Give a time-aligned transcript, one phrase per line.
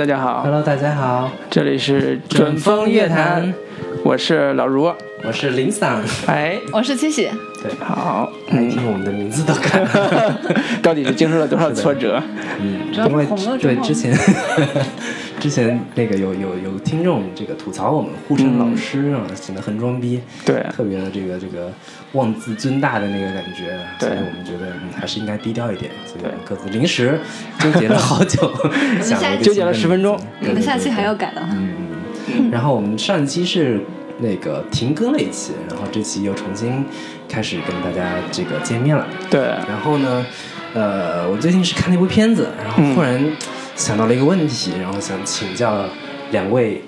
[0.00, 0.40] 大家好。
[0.42, 3.52] Hello，大家好，这里是准风乐坛，
[4.02, 4.90] 我是老卢。
[5.22, 6.02] 我是林桑。
[6.26, 7.28] 哎，我是七喜。
[7.62, 10.40] 对，好，嗯，听我们的名字都改了。
[10.80, 12.18] 到底是经受了多少挫折？
[12.58, 13.26] 嗯，因为
[13.60, 14.16] 对之前
[15.40, 20.64] 之前那个有有有听众这个吐槽我们互称老师啊，显得很装逼，对。
[20.70, 21.72] 特别的这个这个
[22.12, 27.18] 妄自尊大的那个感觉，所以我们觉得嗯还是应该低调一点，所以我们各自临时
[27.58, 28.52] 纠结了好久，
[29.02, 30.20] 想了纠结了10分钟。
[30.42, 31.40] 我们下期还要改的。
[31.40, 31.48] 哈。
[31.52, 31.72] 嗯，
[32.28, 32.50] 嗯。
[32.50, 33.80] 然后我们上一期是
[34.18, 36.84] 那个停更了一期，然后这期又重新
[37.26, 39.06] 开始跟大家这个见面了。
[39.30, 40.26] 对，然后呢，
[40.74, 43.18] 呃，我最近是看了一部片子，然后忽然
[43.80, 45.86] 想到了一个问题，然后想请教
[46.32, 46.82] 两位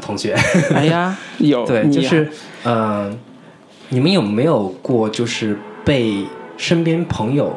[0.00, 0.32] 同学。
[0.72, 2.30] 哎呀， 有对，就是
[2.62, 3.12] 呃，
[3.88, 6.24] 你们有没有过就是被
[6.56, 7.52] 身边朋友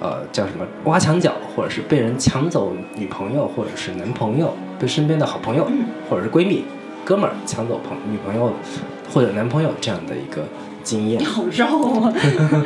[0.00, 5.64] 呃叫什么挖墙脚，或者是被人抢走女朋友或者是男朋友，被身边的好朋友
[6.10, 6.64] 或者是闺蜜、
[7.04, 8.52] 哥们儿抢走朋女朋友
[9.14, 10.42] 或者男朋友这样的一个
[10.82, 11.24] 经验？
[11.24, 12.12] 好绕啊！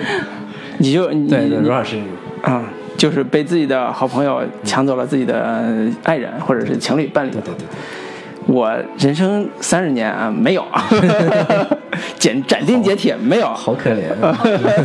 [0.78, 2.04] 你就你对对，你罗老师你，
[2.40, 2.64] 啊，
[3.00, 5.66] 就是被自己的好朋友抢走了自己的
[6.04, 7.40] 爱人或者是情侣伴侣对。
[7.40, 7.66] 对对对。
[8.46, 10.62] 我人生三十年啊，没有，
[12.18, 13.46] 斩斩钉截铁没有。
[13.46, 14.36] 好可怜、啊，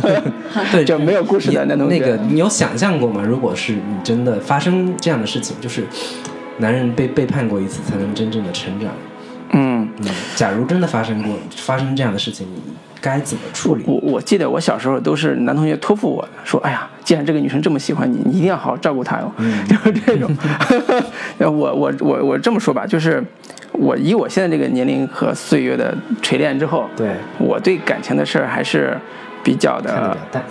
[0.72, 3.22] 对，就没有故事的你那种那个，你有想象过吗？
[3.22, 5.84] 如果是你真的发生这样的事情，就是
[6.58, 8.90] 男人被背叛过一次，才能真正的成长。
[9.52, 12.60] 嗯，嗯，假如真的发生过发生这样的事情，你
[13.00, 13.84] 该怎么处理？
[13.86, 19.32] 我我记得我小时候都是男同学托付我说，哎呀，既然这个女生这么喜欢你，你一定要好好照顾她哟，
[19.68, 20.30] 就是这种。
[21.38, 23.22] 我我我我这么说吧，就是
[23.72, 28.96] 我以我现在这个年龄和岁月的锤炼之后，对，我对感情的事儿还是
[29.44, 30.44] 比较的看得比较淡。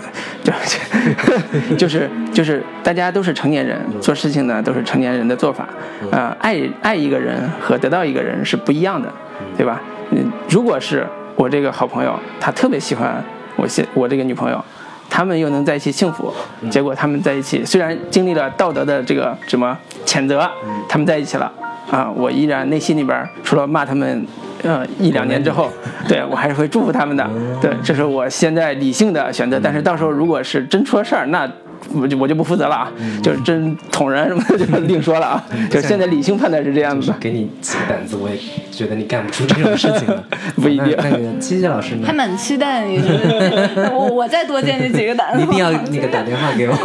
[1.70, 5.68] 就就是就是大家都是成年人，做事情呢都是成年人的做法。
[6.12, 9.12] 呃，爱爱一个人和得到一个人是不一样的，
[9.58, 9.82] 对吧？
[10.12, 13.24] 嗯，如果是我这个好朋友，他特别喜欢
[13.56, 14.64] 我现我这个女朋友。
[15.08, 16.34] 他们又能在一起幸福，
[16.70, 20.50] 结果他们在一起，虽然经历了道德的这个什么谴责，
[20.90, 21.50] 他们在一起了
[21.90, 24.28] 啊，我依然内心里边除了骂他们，
[24.64, 25.72] 嗯，一两年之后，
[26.06, 27.26] 对我还是会祝福他们的。
[27.62, 29.58] 对，这是我现在理性的选择。
[29.64, 31.50] 但是到时候如果是真出了事儿，那
[31.94, 32.92] 我就我就不负责了啊，
[33.24, 35.46] 就是真捅人什么的就另说了啊。
[35.70, 38.36] 就是现在理性判断是这样子的，给你几个胆子，我也
[38.76, 40.16] 觉得你干不出这种事情来。
[40.62, 42.14] 不一定那那个七七老师呢还？
[42.14, 42.98] 蛮期待你，
[43.94, 45.38] 我我再多见你几个胆子。
[45.40, 46.76] 你一定要那个打电话给我。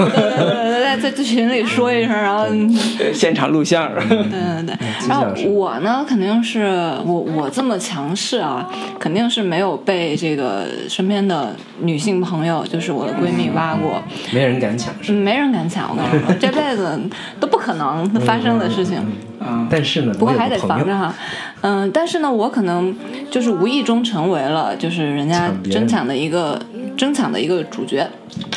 [0.80, 2.44] 在在在群里说一声，然后
[2.98, 3.92] 呃现场录像。
[4.08, 4.76] 对对对，
[5.08, 6.66] 然后我呢，肯定是
[7.04, 8.68] 我我这么强势啊，
[8.98, 14.02] 肯定是没有被这个身边的女性朋友，就是我的闺蜜挖过，
[14.32, 14.92] 没人敢抢？
[15.14, 16.98] 没人敢抢，我跟你说， 这辈子
[17.38, 18.98] 都不可能发生的事情。
[19.70, 21.14] 但是呢，不过还得防着哈，
[21.62, 22.94] 嗯，但是呢，我可能
[23.30, 26.58] 就是无意中成为了就是人家争抢的一个
[26.96, 28.08] 争抢的一个主角，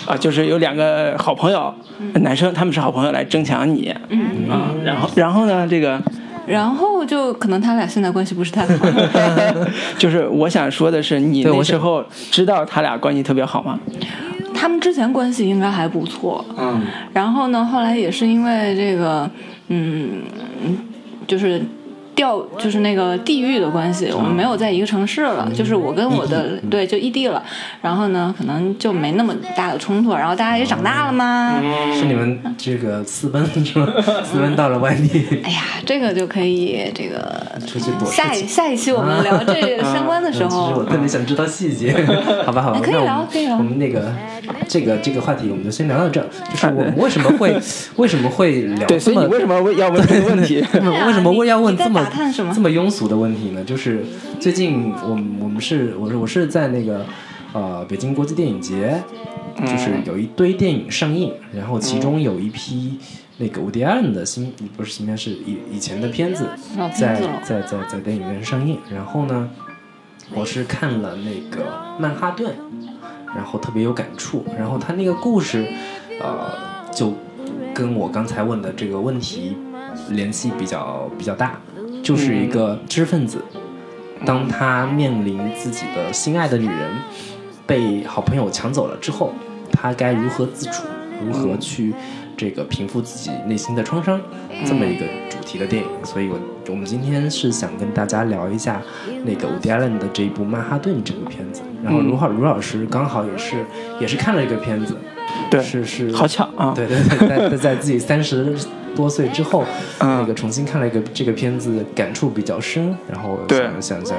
[0.05, 1.73] 啊，就是有两个好朋友，
[2.21, 4.49] 男生他们是好朋友来争抢你，嗯。
[4.49, 6.01] 啊，然后然后呢，这个
[6.47, 8.85] 然后就可能他俩现在关系不是太好
[9.97, 13.77] 就是我想说的是，你那时候知道他俩关系特别好吗？
[14.53, 16.81] 他们之前关系应该还不错，嗯，
[17.11, 19.29] 然后呢，后来也是因为这个，
[19.67, 20.21] 嗯，
[21.27, 21.61] 就是。
[22.15, 27.43] 调就是那个地域的关系，我们没有在一个城市了，就是我跟我的对就异地了，
[27.81, 31.59] 然后呢，可能就没那么大的冲突，然后大家也长大了嘛，
[31.93, 33.87] 是你们这个私奔是吗？
[34.23, 41.93] 私奔到了外地，哎呀，这个就可以这个出去躲下一下一期我们聊这个 相关的时候其实我，特别想知道细节，
[42.45, 44.13] 好吧，好吧，哎可以聊可以聊我们那个
[44.67, 46.27] 这个这个话题我们就先聊到这儿。
[46.51, 47.55] 就是我们为什么会
[47.95, 50.55] 为什么会聊对，所这么以你为什么会要问这个问题？
[50.73, 52.53] 为什么为什么会要问这么打探什么？
[52.53, 53.63] 这么庸俗的问题呢？
[53.63, 54.03] 就是
[54.39, 57.05] 最近我们我们是我是我是在那个
[57.53, 59.01] 呃北京国际电影节，
[59.59, 62.99] 就是有一堆电影上映，然后其中有一批
[63.37, 66.47] 那个伍迪·艾伦的新不是新片，是以以前的片子
[66.93, 69.49] 在在在在电影院上映，然后呢，
[70.33, 71.65] 我是看了那个
[71.99, 72.51] 《曼哈顿》，
[73.35, 75.65] 然后特别有感触，然后他那个故事，
[76.21, 76.49] 呃，
[76.91, 77.13] 就
[77.73, 79.57] 跟我刚才问的这个问题
[80.09, 81.59] 联系比较比较大，
[82.03, 83.41] 就是一个知识分子，
[84.25, 86.91] 当他面临自己的心爱的女人
[87.65, 89.33] 被好朋友抢走了之后，
[89.71, 90.83] 他该如何自处，
[91.25, 91.93] 如何去
[92.37, 94.19] 这个平复自己内心的创伤
[94.65, 95.89] 这么一个主题的电影。
[96.03, 96.39] 所以我
[96.69, 98.81] 我们今天是想跟大家聊一下
[99.25, 101.61] 那个伍迪·艾伦的这一部《曼哈顿》这部片子。
[101.83, 103.65] 然后卢浩卢老师刚好也是
[103.99, 104.95] 也是看了这个片子，
[105.51, 106.71] 对，是是，好巧啊！
[106.73, 108.55] 对对对，在在在自己三十
[108.95, 109.65] 多岁之后，
[109.99, 112.95] 那个重新看了一个这个片子，感触比较深。
[113.11, 114.17] 然后想想想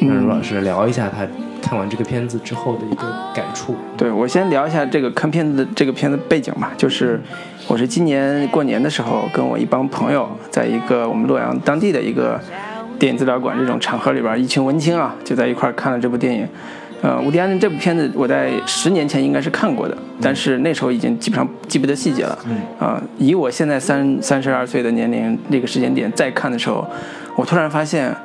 [0.00, 1.26] 让卢老师聊一下他
[1.68, 3.02] 看完这个片子之后的一个
[3.34, 3.74] 感触。
[3.96, 7.20] 对我先聊一下这个看片子的这个片子背景吧，就是
[7.66, 12.40] 我是今年过年的时候跟我一帮朋友，在一个我们洛阳当地的一个。
[12.98, 16.48] 电影资料馆这种场合里边，一群文青啊，就在一块看了这部电影。
[17.02, 22.38] 呃，伍迪·艾伦这部片子，我在十年前应该是看过的，但是那时候已经基本上记不得细节了。
[22.78, 26.88] 啊，以我现在三三十二岁的年龄，那个时间点再看的时候，
[27.36, 28.16] 我突然发现，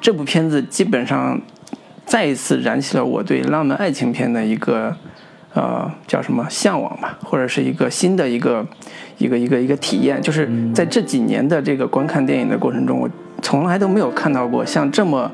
[0.00, 1.38] 这部片子基本上
[2.04, 4.96] 再一次燃起了我对浪漫爱情片的一个
[5.54, 8.66] 呃叫什么向往吧，或者是一个新的一个
[9.18, 10.20] 一个一个一个体验。
[10.20, 13.08] 就是在这几年的这个观看电影的过程中，我。
[13.44, 15.28] 从来都没有看到过像这么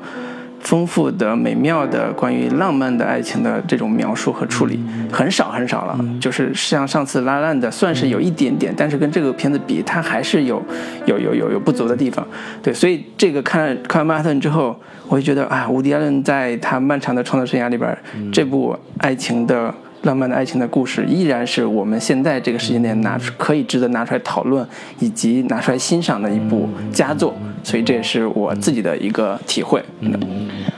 [0.61, 4.79] 丰富的、美妙的关于浪漫的爱情的这种描述和处理，
[5.11, 5.99] 很少很少了。
[6.19, 10.61] 就是像上次拉烂的，算是有一点点，但是跟这个片子比，它还是有
[11.05, 12.25] 有有有有不足的地方。
[12.61, 17.97] 对，所以这个看看完曼哈顿之后，我就觉得，啊，伍迪·艾伦在他漫长的创作生涯里边，
[18.31, 19.73] 这部爱情的。
[20.03, 24.65] 浪漫的爱情的故事依然是我们现在这个时间点拿出可以值得拿出来讨论
[24.99, 29.83] 以及拿出来欣赏的一部佳作，所以这也是我自己的一个体会。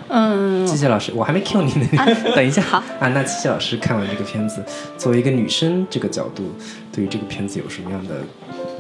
[0.10, 1.88] 嗯，七七老师，我还没 Q 你呢，
[2.36, 2.62] 等一下。
[2.62, 4.64] 好啊，那七七老师看完这个片子，
[4.98, 6.44] 作为一个女生这个角度，
[6.92, 8.16] 对于这个片子有什么样的？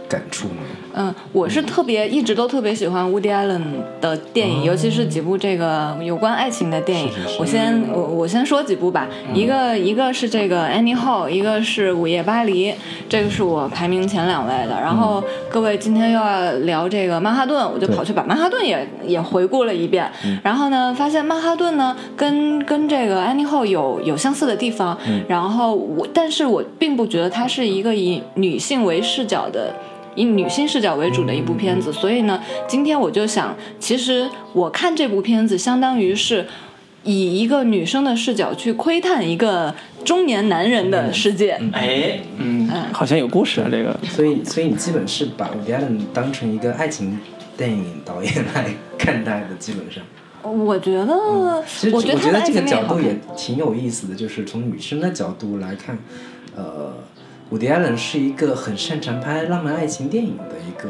[0.09, 0.55] 感触吗？
[0.93, 3.61] 嗯，我是特别一直都特别喜欢 Woody Allen
[4.01, 7.09] 的电影，尤其是几部这个有关爱情的电影。
[7.39, 12.73] 我先我我先说几部吧，一个一个是这个 Annie Hall，一个是午夜巴黎，
[13.07, 14.79] 这个是我排名前两位的。
[14.81, 20.11] 然后各位今天又要聊这个曼哈顿，我就跑去把曼哈顿也也回顾了一遍。
[20.43, 24.97] 然后呢，发现曼哈顿呢跟跟这个 Annie Hall 有有相似的地方。
[25.27, 29.73] 然后我但是我并不觉得它是一个以女性为视角的。
[30.15, 36.45] 以女性视角为主的一部片子，所以呢，今天我就想，其实我看这部片子，相当于是
[37.03, 39.73] 以一个女生的视角去窥探一个
[40.03, 41.59] 中年男人的世界。
[41.71, 43.97] 哎，嗯，好像有故事啊，这个。
[44.03, 47.17] 所以，所以你基本是把伍迪·艾伦当成一个爱情
[47.55, 48.65] 电影导演来
[48.97, 50.03] 看待的，基本上。
[50.43, 55.97] 我觉得，其实我觉得这个角度也挺有意思的，就是从女生的角度来看，
[56.55, 56.93] 呃。
[57.51, 60.89] 伍迪·艾伦是一个很擅长拍浪漫爱情电影的一个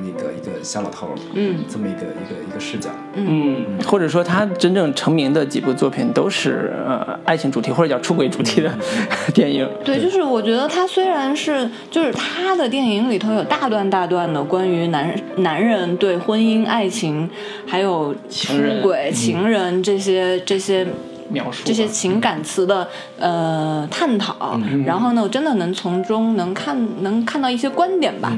[0.00, 8.72] 那个一个小老头儿，嗯，这么一个一个一个视角，嗯，或者说他真正成名的几部作品都是呃爱情主题或者叫出轨主题的
[9.32, 9.68] 电影。
[9.84, 17.30] 对，就是我觉得他虽然是就是他的电影里头有大段大段的关于男男人对婚姻、爱情
[17.66, 18.52] 还有出
[18.82, 20.84] 轨、情人这些这些。
[21.30, 22.88] 描述这些情感词的
[23.18, 28.32] 呃探讨，然后呢，我真的能从中能看能看到一些观点吧。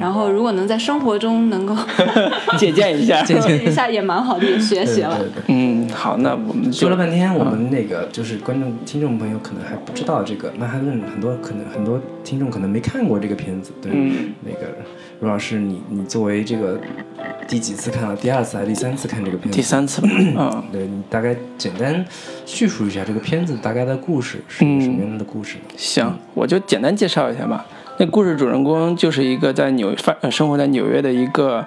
[0.00, 1.76] 嗯，然后如果能在生活中能够
[2.58, 5.18] 借鉴一下， 借鉴 一下也蛮好的，也学习了。
[5.46, 13.70] 嗯，好，那我们说了半天，我们那个就是观众听众朋友可能还不知道这个曼哈顿，很多可能很多听众可能没看过这个片子。
[13.82, 13.92] 对，
[14.42, 14.74] 那个
[15.20, 16.80] 卢老师，你你作为这个
[17.46, 18.16] 第几次看了？
[18.16, 19.56] 第二次还是第三次看这个片子？
[19.56, 20.00] 第三次。
[20.04, 22.04] 嗯， 对你大概简单。
[22.46, 25.64] 叙述一下这个片子大概的故事是什么样的故事呢？
[25.76, 27.64] 行，我就简单介绍一下吧。
[28.00, 31.62] 那故事主人公就是一个在纽发生活在纽约的一个，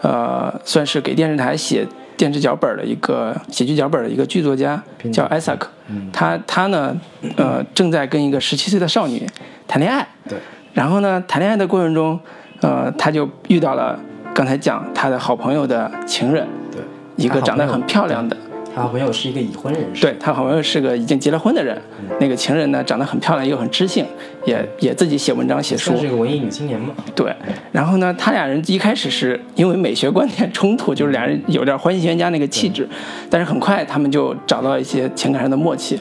[0.00, 1.84] 呃，算是给电视台写
[2.16, 4.80] 电视脚本的一个喜剧脚本的一个剧作家，
[5.12, 5.68] 叫艾萨克。
[6.12, 6.96] 他他呢，
[7.36, 9.26] 呃，正在跟一个十七岁的少女
[9.66, 10.06] 谈恋爱。
[10.28, 10.38] 对。
[10.72, 12.20] 然后呢，谈恋爱的过程中，
[12.60, 13.98] 呃，他就遇到了
[14.32, 16.80] 刚才讲他的好朋友的情人，对，
[17.16, 18.36] 一个长得很漂亮的。
[18.74, 21.76] 他好朋友是一个已婚人士，对他好朋友是个已经结了婚的人。
[22.18, 24.04] 那个情人呢，长得很漂亮，又很知性，
[24.46, 26.94] 也也自己写文章写书，是个文艺女青年嘛。
[27.14, 27.34] 对，
[27.70, 32.88] 然后呢，他俩人一开始是因为美学观点冲突，就是俩人有点欢喜冤家那个气质，
[33.28, 36.00] 但是很快他们就找到一些情感上的默契。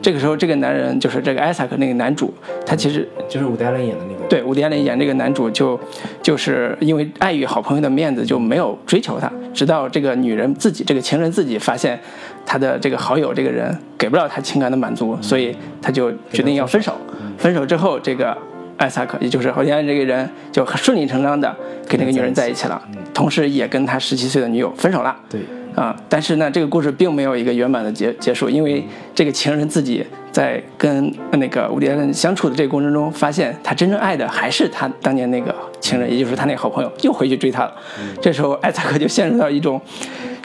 [0.00, 2.32] 这个时候，这个男人就是这个艾萨克那个男主，
[2.64, 4.21] 他其实就是伍迪·艾伦演的那个。
[4.32, 5.78] 对，伍迪·艾伦演这个男主就
[6.22, 12.00] 就是因为碍于好朋友的面子，就没有追求她，直到这个女人自己，这个情人自己发现。
[12.44, 16.92] 他的这个好友这个人给不了他情感的满足，所以他就决定要分手。
[17.36, 18.36] 分手之后，这个
[18.78, 21.54] 艾萨克，也就是侯天安这个人，就很顺理成章的
[21.86, 22.82] 跟那个女人在一起了，
[23.14, 25.14] 同时也跟他十七岁的女友分手了。
[25.28, 25.40] 对。
[25.74, 37.74] 啊，但是呢，这个故事并没有一个圆满的结结束，因为这个情人自己在跟那个伍迪·艾伦相处的这个过程中，发现他真正爱的还是他当年那个情人，也就是他那个好朋友，又回去追他了。
[38.20, 39.80] 这时候，艾萨克就陷入到一种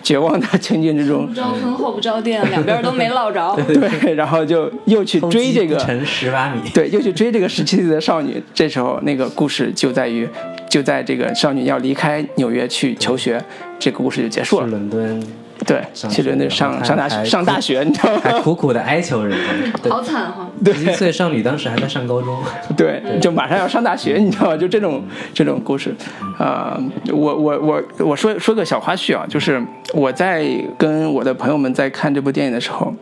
[0.03, 3.55] 绝望的情境之中不，着村后不着店，两边都没落着。
[3.67, 6.61] 对，然后就又去追这个偷鸡不成十八米。
[6.73, 8.41] 对，又去追这个十七岁的少女。
[8.53, 10.27] 这时候，那个故事就在于，
[10.69, 13.43] 就在这个少女要离开纽约去求学，
[13.77, 14.67] 这个故事就结束去了。
[14.67, 15.23] 伦敦
[15.65, 18.39] 对，上去伦敦学上上大学上大学，你知道吗还？
[18.39, 19.37] 苦苦的哀求人，
[19.83, 20.47] 家， 好惨哈！
[20.65, 22.37] 十七岁少女当时还在上高中，
[22.77, 24.57] 对，就马上要上大学，你知道吗？
[24.57, 25.93] 就这种这种故事，
[26.37, 26.79] 啊、
[27.11, 29.61] 我我我我说说个小花絮啊，就是
[29.93, 30.45] 我在
[30.77, 32.93] 跟我的朋友们在看这部电影的时候，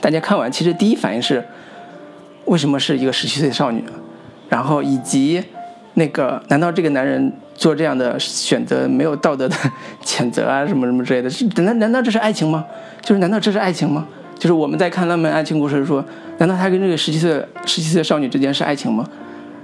[0.00, 1.44] 大家看完其实第一反应是，
[2.46, 3.84] 为什么是一个十七岁少女？
[4.48, 5.42] 然后以及
[5.94, 9.56] 那个，难道这个男人做这样的选择没有道德的
[10.04, 11.28] 谴责啊，什么什么之类的？
[11.28, 12.64] 是难难道这是爱情吗？
[13.02, 14.06] 就是难道这是爱情吗？
[14.38, 16.04] 就是我们在看浪漫爱情故事说，
[16.38, 19.08] 难道他跟这个十七岁的十七岁的少女之间是爱情吗？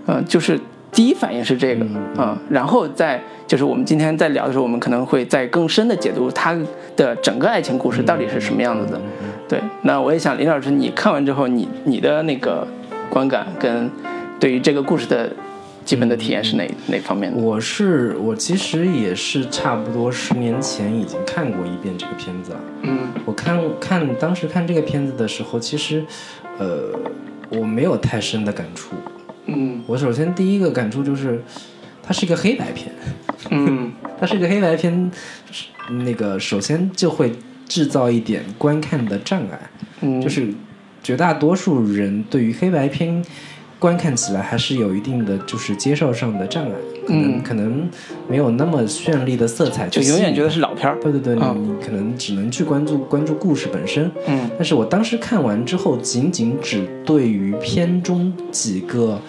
[0.06, 0.58] 嗯、就是
[0.90, 1.84] 第一反应是这个
[2.16, 6.56] 啊、然后再就是我们今天在聊的时候，我们可能会再更深的解读他
[6.96, 9.00] 的整个爱情故事到底是什么样子的。
[9.48, 12.66] 对，那我也想林老师，你看完之后，你你的那个
[13.10, 13.90] 观感跟
[14.40, 15.30] 对于这个故事的
[15.84, 17.38] 基本的体验是哪哪方面的？
[17.42, 22.60] 我是我其实也是差不多十年前已经看过一遍这个片子了。
[22.82, 26.04] 嗯我看看当时看这个片子的时候，其实，
[26.58, 26.92] 呃，
[27.50, 28.94] 我没有太深的感触。
[29.46, 31.42] 嗯我首先第一个感触就是，
[32.02, 32.92] 它是一个黑白片，
[33.50, 35.10] 嗯 它是一个黑白片，
[35.50, 35.66] 是
[36.04, 37.32] 那个首先就会
[37.68, 39.70] 制造一点观看的障碍，
[40.00, 40.52] 嗯，就是
[41.02, 43.24] 绝大多数人对于黑白片
[43.82, 46.70] 观看起来还是有一定的就是接受上的障碍，
[47.04, 47.88] 可能、嗯可能
[48.28, 50.96] 没有那么绚丽的色彩就永远觉得是老片儿。
[51.00, 54.08] 对对对，你可能只能去关注关注故事本身。
[54.28, 59.20] 嗯但是我当时看完之后，仅仅只对于片中几个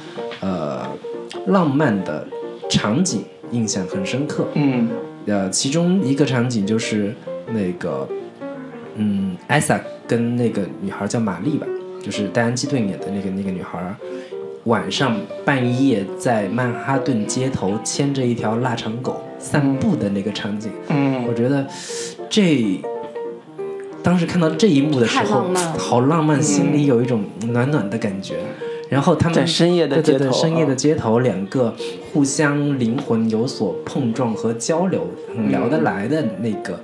[0.41, 0.87] 呃
[1.47, 2.23] 浪漫的
[2.69, 4.47] 场景印象很深刻。
[4.53, 4.87] 嗯
[5.25, 7.15] 呃，其中一个场景就是
[7.47, 8.07] 那个，
[8.97, 11.65] 嗯，艾萨跟那个女孩叫玛丽吧，
[12.03, 13.95] 就是戴安基顿演的那个那个女孩，
[14.65, 21.25] 晚上半夜在曼哈顿街头牵着一条腊肠狗散步的那个场景，嗯。
[21.27, 21.65] 我觉得
[22.29, 22.79] 这
[24.01, 28.35] 当时看到这一幕的时候浪，好浪漫，心里有一种暖暖的感觉。
[28.89, 31.73] 然后他们在深夜的对对对街头深夜的啊街头，两个
[32.13, 36.79] 互相灵魂有所碰撞和交流，很聊得来的那个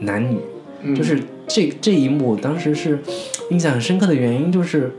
[0.00, 0.38] 男女，
[0.82, 0.94] 嗯。
[0.94, 2.98] 就是这这一幕，当时是
[3.50, 4.90] 印象很深刻的原因，就是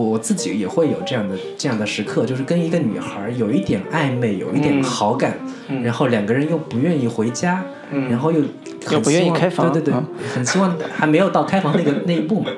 [0.00, 5.38] 我我自己也会有这样的这样的时刻，就是跟一个女孩有一点暧昧，有一点嗯好感，
[5.68, 8.40] 嗯然后两个人又不愿意回家，嗯然后又
[8.84, 10.04] 很又不愿意开房对对对，啊
[10.34, 12.50] 很希望还没有到开房那个 那一步嘛，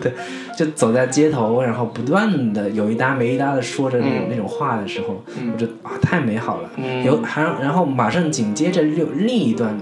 [0.00, 0.12] 对，
[0.56, 9.78] 就走在街头，然后不断的有一搭没一搭的说着那种、嗯那种话的时候，嗯我觉得啊太美好了，嗯有还然后马上紧接着又另一段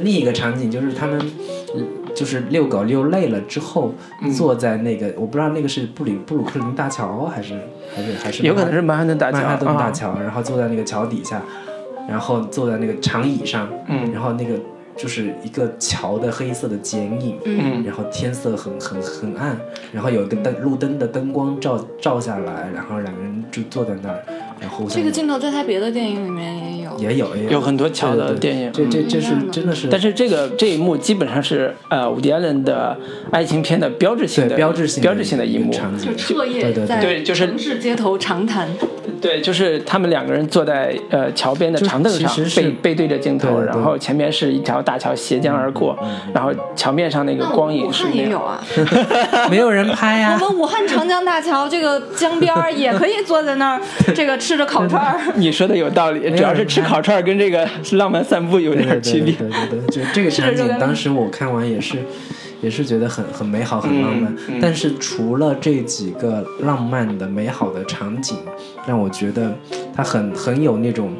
[0.00, 1.18] 另一个场景就是他们。
[2.18, 4.30] 嗯就是遛狗遛累了之后，嗯。
[4.32, 7.54] 坐在那个我不知道那个是布里布鲁克林大桥还是
[7.94, 9.90] 还是还是有可能是曼哈顿大桥曼哈顿大啊。
[9.90, 11.40] 桥，然后坐在那个桥底下，
[12.08, 14.12] 然后坐在那个长椅上，嗯。
[14.12, 14.54] 然后那个
[14.96, 17.84] 就是一个桥的黑色的剪影，嗯。
[17.84, 19.56] 然后天色很很很暗，
[19.92, 24.22] 然后有一个灯路灯的灯光照照下来，然后两个人就坐在那儿，
[24.60, 26.77] 然后这个镜头在他别的电影里面也有。
[26.98, 27.50] 也有也有。
[27.52, 28.40] 有很多桥的对对对。
[28.40, 28.72] 电影。
[28.72, 32.98] 这这这是真的是，但是这个这一幕基本上是呃伍迪·艾伦的
[33.30, 35.72] 爱情片的标志性的标志性标志性的一幕。
[35.72, 37.22] 就，彻夜对对在对。
[37.22, 38.68] 就是城市街头长谈，
[39.20, 45.98] 对，就是他们两个人坐在呃桥边的长凳上其实，背背对着镜头，然后前面是一条大桥斜江而过，
[46.32, 48.62] 然后桥面上那个光我们武汉也有啊。
[49.50, 53.80] 没有人拍呀、 我们武汉长江大桥这个江边也可以坐在那儿，
[54.14, 55.20] 这个吃着烤串儿。
[55.36, 59.32] 你说的有道理，主要是吃烤串儿跟这个浪漫散步有点区别。
[59.34, 61.96] 对对对对，就这个场景，当时我看完也是，
[62.60, 64.32] 也是觉得很很美好，很浪漫。
[64.32, 68.36] 嗯嗯但是除了这几个浪漫的美好的场景，
[68.86, 69.54] 让我觉得
[69.94, 71.12] 它很很有那种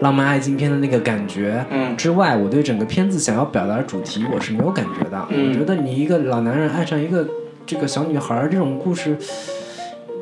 [0.00, 1.64] 浪漫爱情片的那个感觉。
[1.70, 5.26] 嗯之外，我对整个片子想要表达的主题，我是没有感觉到。
[5.30, 7.26] 嗯我觉得你一个老男人爱上一个
[7.66, 9.16] 这个小女孩儿这种故事。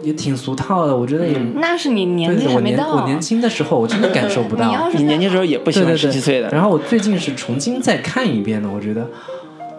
[0.04, 2.96] 也挺俗套的，我觉得也，那是你年纪对我年还没到。
[2.96, 4.90] 我年轻的时候，我真的感受不到。
[4.92, 9.08] 你你年轻时候也不喜欢十七岁的，然后我最近是重新再看一遍的，我觉得，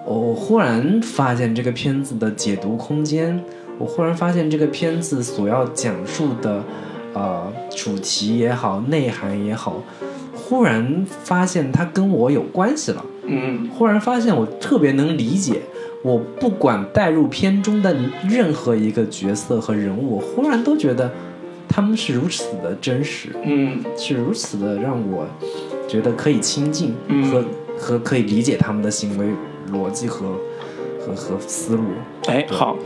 [0.05, 3.41] 我我忽然发现这个片子的解读空间，
[3.77, 6.63] 我忽然发现这个片子所要讲述的，
[7.13, 9.81] 呃，主题也好，内涵也好，
[10.35, 13.05] 忽然发现它跟我有关系了。
[13.25, 13.69] 嗯。
[13.73, 15.61] 忽然发现我特别能理解，
[16.01, 17.95] 我不管带入片中的
[18.29, 21.09] 任何一个角色和人物，我忽然都觉得
[21.69, 23.81] 他们是如此的真实，嗯。
[23.95, 25.25] 是如此的让我
[25.87, 27.31] 觉得可以亲近嗯。
[27.31, 27.45] 和、
[27.77, 29.27] 和可以理解他们的行为
[29.73, 30.37] 逻辑和
[30.99, 31.83] 和和思路。
[32.27, 32.77] 哎，好，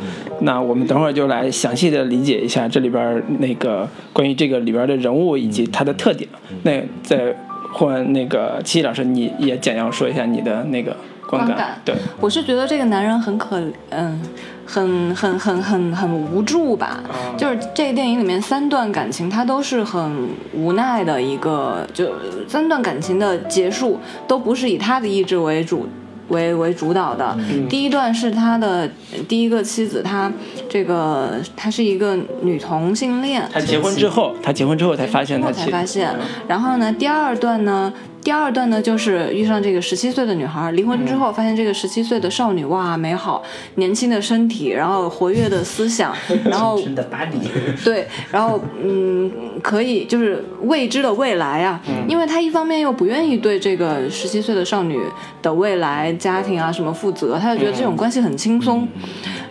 [0.42, 6.28] 那我们等会儿就来详细的理解一下这里边儿那个关于这个里边儿的人物以及它的特点。
[6.64, 7.36] 那再
[7.74, 10.96] 换那个七七老师，你也简要说一下你的那个
[11.28, 14.20] 观观感对，我是觉得这个男人很可，嗯，
[14.66, 17.04] 很很很很很无助吧。
[17.38, 22.14] 就是这个电影里面三段感情，他都是很无奈的一个，就
[22.48, 25.88] 三段感情的结束都不是以他的意志为主。
[26.30, 27.38] 为为主导的，
[27.70, 28.90] 第一段是他的
[29.28, 30.32] 第一个妻子，他
[30.70, 36.14] 这个她是一个女同性恋，他结婚之后，他结婚之后才发现他后才发现。
[36.48, 37.94] 然后呢，第二段呢，
[38.28, 43.42] 第二段呢就是遇上这个十七岁的女孩，离婚之后发现这个十七岁的少女哇，美好
[43.76, 47.40] 年轻的身体，然后活跃的思想， 然后的巴黎，
[47.86, 49.32] 对，然后嗯，
[49.64, 55.00] 可以就是未知的未来啊，因为他一方面又不愿意对这个十七岁的少女
[55.42, 58.86] 的未来、家庭啊什么负责，他就觉得这种关系很轻松。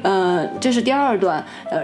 [0.02, 1.80] 呃，这是第二段，呃。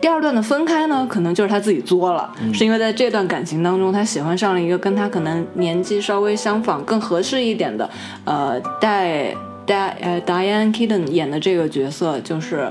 [0.00, 7.88] 第二段的分开呢，可能就是他自己作了，是因为在这段感情当中，他喜欢上了一个跟他可能年纪稍微相仿、更合适一点的，
[8.24, 9.34] 呃，戴
[9.66, 12.70] 戴呃 Diane Keaton 演的这个角色，就是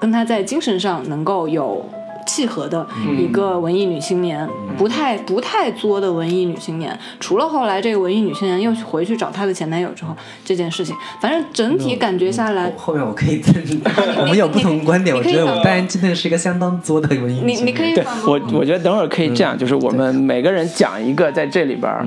[0.00, 1.88] 跟他在精神上能够有
[2.34, 2.84] 契合的
[3.16, 6.98] 一个文艺女青年，不太不太作的文艺女青年。
[7.20, 13.52] 除了后来这个文艺女青年又回去找她的前男友之后，这件事情，反正整体感觉下来，后面我可以再，
[14.20, 15.14] 我们有不同观点。
[15.14, 17.66] 我觉得我当然真的是一个相当作的文艺女你青年。
[17.66, 22.04] 你你可以我，我觉得等会儿可以这样，就是我们每个人讲一个在这里边儿，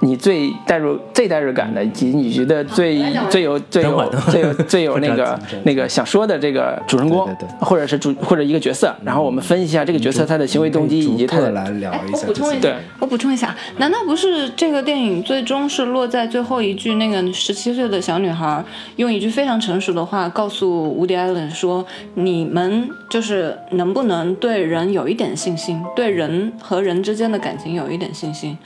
[0.00, 12.18] 你最带入、最带入感的，以及你觉得最最有、最有最有、最有那个 那个想说的这个主人公对对对，或者是主或者一个角色，然后我们分析一下这个角色他的行为动机以及他的来聊哎一下。
[12.20, 18.64] 我补充一下，我补充一下，难道不是这个电影最终是落在最后一句，那个十七岁的小女孩
[18.96, 28.56] 用一句非常成熟的话告诉伍迪·艾伦说：“你们就是能不能对人有一点信心，对人和人之间的感情有一点信心，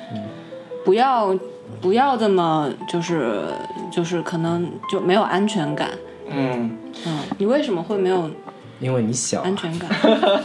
[0.84, 1.34] 不要
[1.80, 3.44] 不要这么就是
[3.90, 5.88] 就是可能就没有安全感。
[6.28, 6.70] 嗯，
[7.06, 8.30] 嗯，你为什么会没有
[8.80, 9.90] 因为你小，安全感？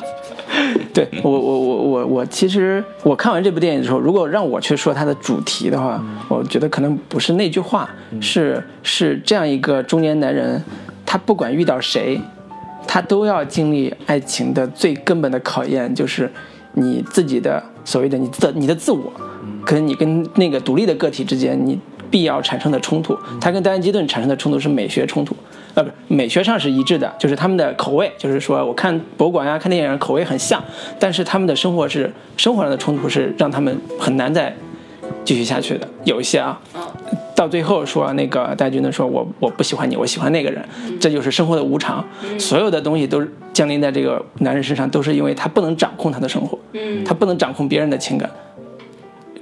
[0.93, 7.89] 对我我我我我其实我看完这部电影的时候，如果让我去说它的主题的话，我觉得可能不是那句话，
[8.21, 10.63] 是是这样一个中年男人，
[11.05, 12.19] 他不管遇到谁，
[12.87, 16.31] 他都要经历爱情的最根本的考验，就是
[16.73, 19.11] 你自己的所谓的你的你的自我，
[19.65, 21.77] 跟你跟那个独立的个体之间，你
[22.09, 23.17] 必要产生的冲突。
[23.41, 25.35] 他跟戴安基顿产生的冲突是美学冲突，
[25.75, 30.63] 呃，不是美学上是一致的，就是他们的口味，就是说我看博物馆啊、看电影口味很像，
[30.99, 34.55] 但是他们的生活是生活上的冲突是让他们很难再
[35.23, 35.87] 继续下去的。
[36.03, 36.59] 有一些啊，
[37.35, 40.63] 到最后说那个戴军的说我我不喜欢你，我喜欢那个人，
[40.99, 42.03] 这就是生活的无常，
[42.39, 48.29] 所有的东西都是降临在这个男人身上，都是因为他不能掌控他的生活，嗯他不能掌控别人的情感。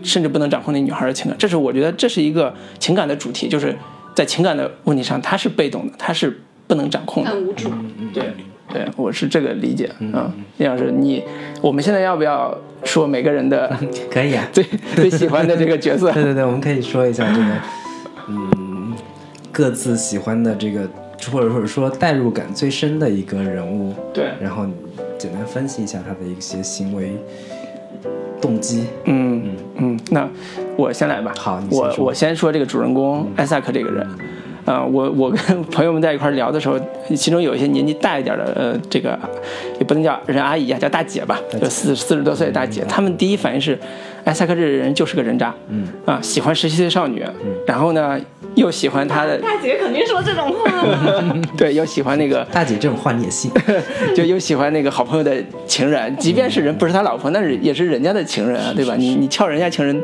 [0.01, 3.73] 甚至不能掌控那女孩的情感，这是我觉得这是一个情感的主题，就是
[4.15, 7.29] 在情感的问题上，他是被动的，他是不能掌控的。
[7.31, 7.71] 很无助。
[8.13, 8.33] 对，
[8.71, 10.31] 对，我是这个理解啊。
[10.57, 11.23] 叶老师，你
[11.61, 13.75] 我们现在要不要说每个人的
[14.11, 14.47] 可以啊。
[14.51, 14.63] 最
[14.95, 16.11] 最喜欢的这个角色？
[16.13, 17.47] 对对对，我们可以说一下这个，
[18.29, 18.93] 嗯，
[19.51, 20.87] 各自喜欢的这个，
[21.31, 24.65] 或者或者说代入感最深的一个人物，对，然后
[25.17, 27.13] 简单分析一下他的一些行为
[28.43, 28.85] 动机。
[29.05, 30.29] 嗯嗯，那
[30.75, 31.33] 我先来吧。
[31.37, 34.05] 好你先我我先说这个主人公艾萨克这个人。
[34.65, 36.79] 啊、我我跟 朋友们在一块聊的时候，
[37.13, 39.19] 其中有一些年纪大一点的，呃，这个
[39.77, 43.77] 也不能叫人阿姨啊，叫大姐吧，就四四十多岁的大姐，他们第一反应是，
[44.23, 45.85] 艾萨克这个人就是个人渣，嗯。
[46.05, 47.21] 啊，喜欢十七岁少女，
[47.67, 48.17] 然后呢
[48.55, 50.71] 又喜欢他的，大姐肯定说这种话。
[51.57, 53.51] 对，又喜欢那个 大姐这种话你也信？
[54.15, 55.35] 就又喜欢那个好朋友的
[55.67, 58.95] 情人，即便是人不是他老婆，那是也是人家的情人啊，对吧？
[58.97, 59.99] 你你撬人家情人，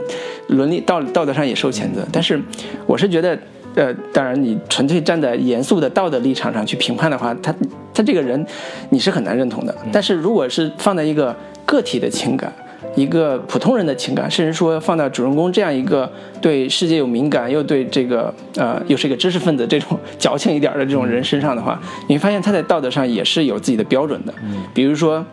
[0.47, 2.05] 伦理道道德上也受谴责。
[2.12, 2.41] 但是
[2.88, 3.38] 我是觉得，
[3.75, 7.53] 呃，当然你纯粹站在严肃的道德立场上去评判的话，他
[7.93, 8.43] 他这个人
[8.89, 9.75] 你是很难认同的。
[9.91, 11.35] 但是如果是放在一个
[11.65, 12.51] 个体的情感。
[12.95, 24.34] 一个普通人的情感，甚至说放到主人公这样一个对世界有敏感，又对这个呃又是一个知识分子这种矫情一点的这种人身上的话，你会发现他在道德上也是有自己的标准的。
[24.73, 25.25] 比如说，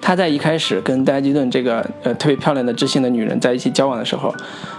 [0.00, 4.34] 他在一开始跟戴安基顿这个呃特别漂亮的知性的女人在一起交往的时候，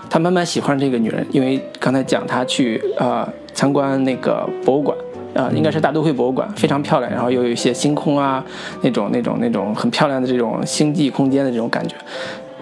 [0.10, 4.98] 他慢慢喜欢这个女人，因为刚才讲他去呃参观那个博物馆。
[5.34, 8.44] 啊、应该是大都会博物馆，非常漂亮，然后又有一些星空啊，
[8.82, 11.96] 那种那种那种很漂亮的这种星际空间的这种感觉。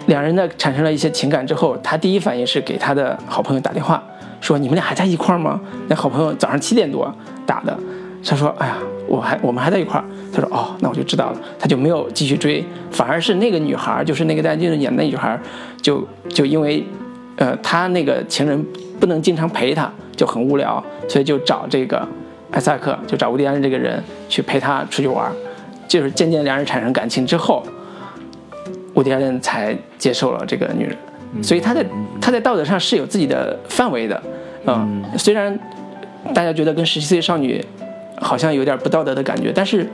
[0.08, 4.02] 两人呢产生了一些情感之后，他第一反应是给他的好朋友打电话，
[4.40, 5.60] 说你们俩还在一块吗？
[5.88, 7.14] 那好朋友早上七点多
[7.46, 7.78] 打的，
[8.26, 10.04] 他说哎呀，我还我们还在一块。
[10.34, 15.38] 他说哦，那我就知道了，他就没有继续追，反而是那个女孩，就是那个戴金演的女孩，
[15.82, 16.82] 就就因为，
[17.36, 18.66] 呃，他那个情人
[18.98, 22.08] 不能经常陪她，就很无聊，所以就找这个
[22.52, 25.32] 艾萨克，就找乌迪安这个人去陪他出去玩儿，
[25.88, 27.64] 就是渐渐两人产生感情之后，
[28.94, 30.98] 伍迪·艾伦才接受了这个女人，
[31.42, 31.86] 所以他在
[32.20, 34.22] 他在道德上是有自己的范围的，
[34.66, 35.58] 嗯，虽然
[36.34, 37.64] 大家觉得跟十七岁少女
[38.18, 39.88] 好像有点不道德的感觉，但是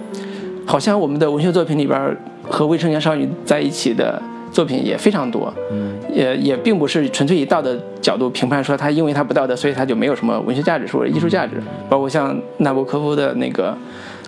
[0.65, 4.21] 好像我们的文学作品里边和未成年少女在一起的
[4.57, 13.77] 作品也非常多，嗯，也也并不是纯粹以道德角度评判说他因为他不道德，所以他就没有什么文学价值或者艺术价值，包括像纳博科夫的那个。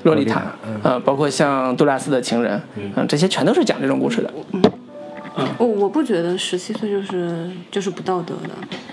[0.04, 0.44] 洛丽塔，
[0.82, 2.62] 呃，包括像杜拉斯的情人，
[2.96, 4.34] 嗯，这些全都是讲这种故事的。
[5.58, 8.50] 我我不觉得十七岁就是就是不道德的。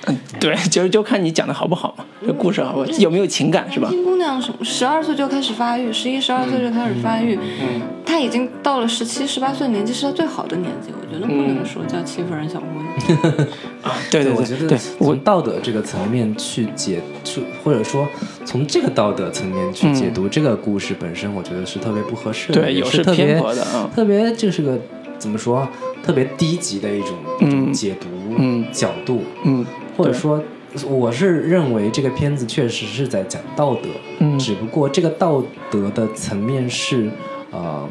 [0.09, 2.64] 嗯，对，就是就看你讲的好不好嘛，这故事
[2.98, 3.88] 有没有情感是吧？
[3.90, 7.83] 金姑娘什十二岁就开始发育，十一、十二岁就开始发育，嗯。
[8.07, 13.48] 她已经到了十七、十八岁年纪是她最好的年纪，我觉得不能说叫欺负人小姑娘。
[14.11, 18.07] 对对我觉得，我从道德这个层面去解出，或者说
[18.44, 23.90] 从这个道德层面去解读这个故事本身，我觉得是特别不合适的，对有是也是特别偏颇的嗯。
[23.94, 24.79] 特别就是个
[25.18, 25.68] 怎么说，
[26.02, 27.72] 特别低级的一种一种嗯。
[27.72, 28.07] 解读
[28.38, 28.64] 嗯。
[28.72, 30.42] 角度，嗯或者说。
[30.89, 34.39] 我是认为这个片子确实是在讲道德，嗯。
[34.39, 37.11] 只不过这个道德的层面是，
[37.51, 37.89] 呃，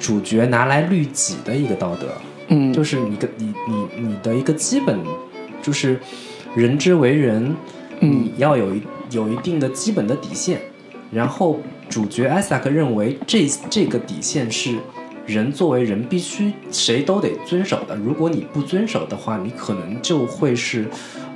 [0.00, 2.08] 主角拿来律己的一个道德，
[2.48, 4.98] 嗯，就是你个你你你的一个基本，
[5.62, 5.98] 就是
[6.54, 7.56] 人之为人，
[8.00, 8.24] 嗯。
[8.24, 10.60] 你要有一有一定的基本的底线。
[11.12, 14.76] 然后主角艾萨克认为这这个底线是
[15.26, 17.96] 人作为人必须谁都得遵守的。
[17.96, 20.86] 如果你不遵守的话，你可能就会是，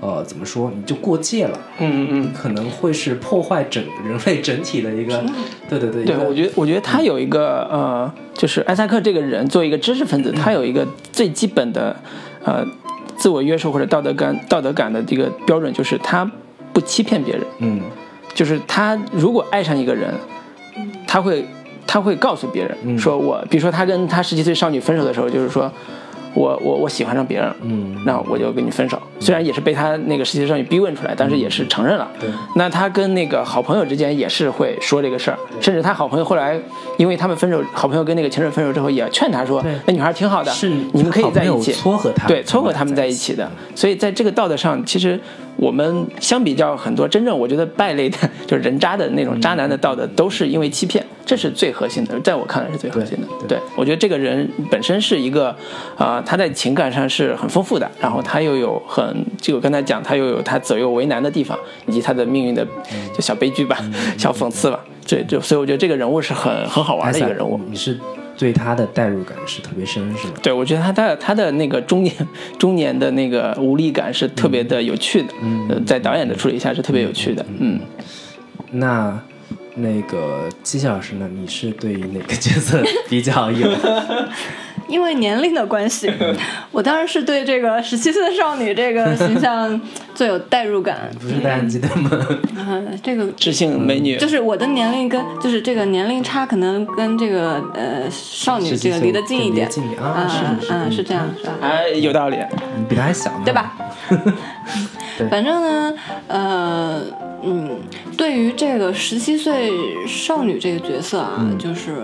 [0.01, 0.71] 呃，怎么说？
[0.75, 5.25] 你就过界了，嗯嗯可能会是破坏整人类整体的一个，
[5.69, 11.97] 对对对，嗯，对，我觉得我觉得他有一个呃，就是艾萨克这个人作为一个知识分子，他有一个最基本的
[12.45, 12.65] 呃
[13.17, 16.31] 自我约束或者道德感道德感的这个标准，就是他
[16.73, 17.43] 不欺骗别人。
[17.61, 17.81] 嗯
[18.35, 20.15] 就是他如果爱上一个人，
[21.09, 21.45] 他会
[21.89, 25.73] 他会告诉别人、嗯说我，比如说他跟他十七岁少女分手的时候，就是说
[26.35, 29.01] 我我我喜欢上别人了，嗯那我就跟你分手。
[29.19, 32.07] 虽然也是被他那个十七岁少女逼问出来，但是也是承认了。
[32.21, 36.61] 对那他跟那个好朋友之间也是会说这个事儿，甚至他好朋友后来
[36.99, 41.73] 因为他们分手，好朋友跟那个情人分手之后，也劝他说，那女孩挺好的，是你们可以在一起。
[41.73, 43.51] 撮合他，对，撮合他们在一起的。
[43.75, 45.19] 所以在这个道德上，其实
[45.59, 48.17] 我们相比较很多真正我觉得败类的，
[48.47, 53.27] 就是人渣的那种渣男的道德，都是因为欺骗，这是最核心的，在我看来是最核心的。
[53.41, 55.55] 对对我觉得这个人本身是一个，
[55.97, 62.65] 啊，他在情感上是很丰富的，然后他又有很，就我刚才讲，他又有他左右为难的地方，以及他的命运的
[63.13, 63.79] 就小悲剧吧，
[64.17, 64.79] 小讽刺吧。
[65.05, 67.59] 这就所以我觉得这个人物是很很好玩的一个人物。
[67.69, 67.99] 你是
[68.39, 70.35] 对他的代入感是特别深，是吗？
[70.43, 72.15] 对，我觉得他的他的那个中年
[72.59, 75.29] 中年的那个无力感是特别的有趣的，
[75.69, 77.81] 呃，在导演的处理下是特别有趣的，嗯，
[78.71, 79.21] 那
[79.79, 81.29] 那个季夏老师呢？
[81.33, 83.69] 你是对于哪个角色比较有？
[84.89, 86.11] 因为年龄的关系，
[86.73, 89.79] 我当然是对这个十七岁的少女这个形象
[90.15, 91.11] 最有代入感。
[91.21, 92.11] 不是大家记得吗？
[92.57, 101.53] 嗯、这个知性美女，就是我的年龄跟就是这个年龄差可能跟这个呃少女这个离得近一点近一点啊啊是是嗯是是这样是吧？
[101.61, 102.39] 哎，有道理，
[102.79, 103.75] 你比他还小呢，对吧？
[105.19, 105.95] 对反正呢，
[106.29, 107.03] 呃，
[107.43, 107.79] 嗯，
[108.17, 109.71] 对于这个十七岁
[110.07, 112.03] 少女这个角色啊，嗯就是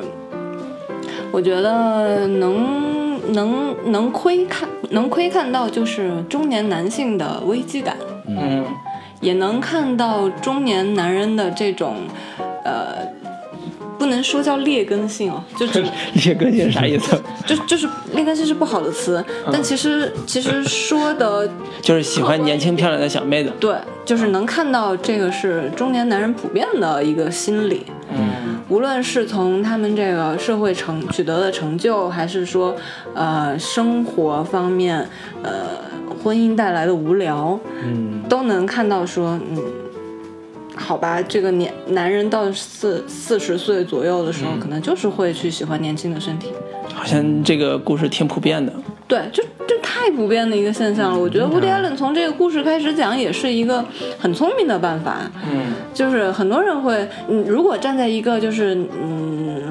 [1.32, 8.64] 我觉得能能能窥看能窥看到就是中年男性的危机感，嗯
[9.20, 11.96] 也能看到中年男人的这种
[12.64, 13.12] 呃。
[13.98, 17.20] 不能说叫劣根性哦， 就是劣根性是啥意思？
[17.46, 21.48] 就就是劣根性是不好的词，但其实其实说的
[21.80, 28.44] 就是喜欢年轻漂亮的小妹子，对，就是能看到这个是中年男人普遍的一个心理，嗯。
[28.70, 32.74] 无论是从他们这个社会成取得的成就，还是说
[33.14, 35.06] 呃生活方面，
[35.42, 35.52] 呃
[36.22, 38.22] 婚姻带来的无聊，嗯。
[38.26, 39.62] 都能看到说，嗯，
[40.76, 46.48] 好吧，这个年男人到四四十岁左右的时候，可能就是会去喜欢年轻的身体。
[46.92, 48.72] 好像这个故事挺普遍的，
[49.08, 51.18] 对，就就太太普遍的一个现象了。
[51.18, 53.82] 我觉得 Woody Allen 从这个故事开始讲，也是一个
[54.18, 55.30] 很聪明的办法。
[55.50, 59.62] 嗯，就是很多人会，嗯，如果站在一个就是嗯，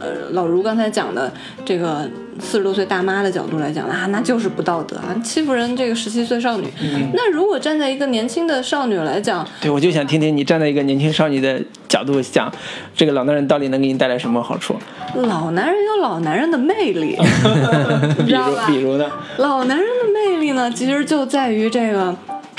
[0.00, 1.32] 呃，老如刚才讲的
[1.64, 6.68] 这个四十多岁大妈的角度来讲啊，那就是不道德啊，欺负人这个十七岁少女。
[7.12, 12.52] 那如果站在一个年轻的少女来讲，对，我就想听听你站在一个年轻少女的角度想，
[12.94, 14.74] 这个老男人到底能给你带来什么好处？
[15.14, 17.16] 老男人有老男人的魅力，
[18.18, 18.66] 你比如知道吧？
[18.66, 19.10] 比如呢？
[19.38, 22.14] 老男人的魅力呢，其实就在于这个，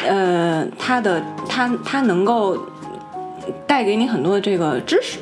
[0.05, 2.57] 呃，他的他他能够
[3.67, 5.19] 带给你很多的这个知识。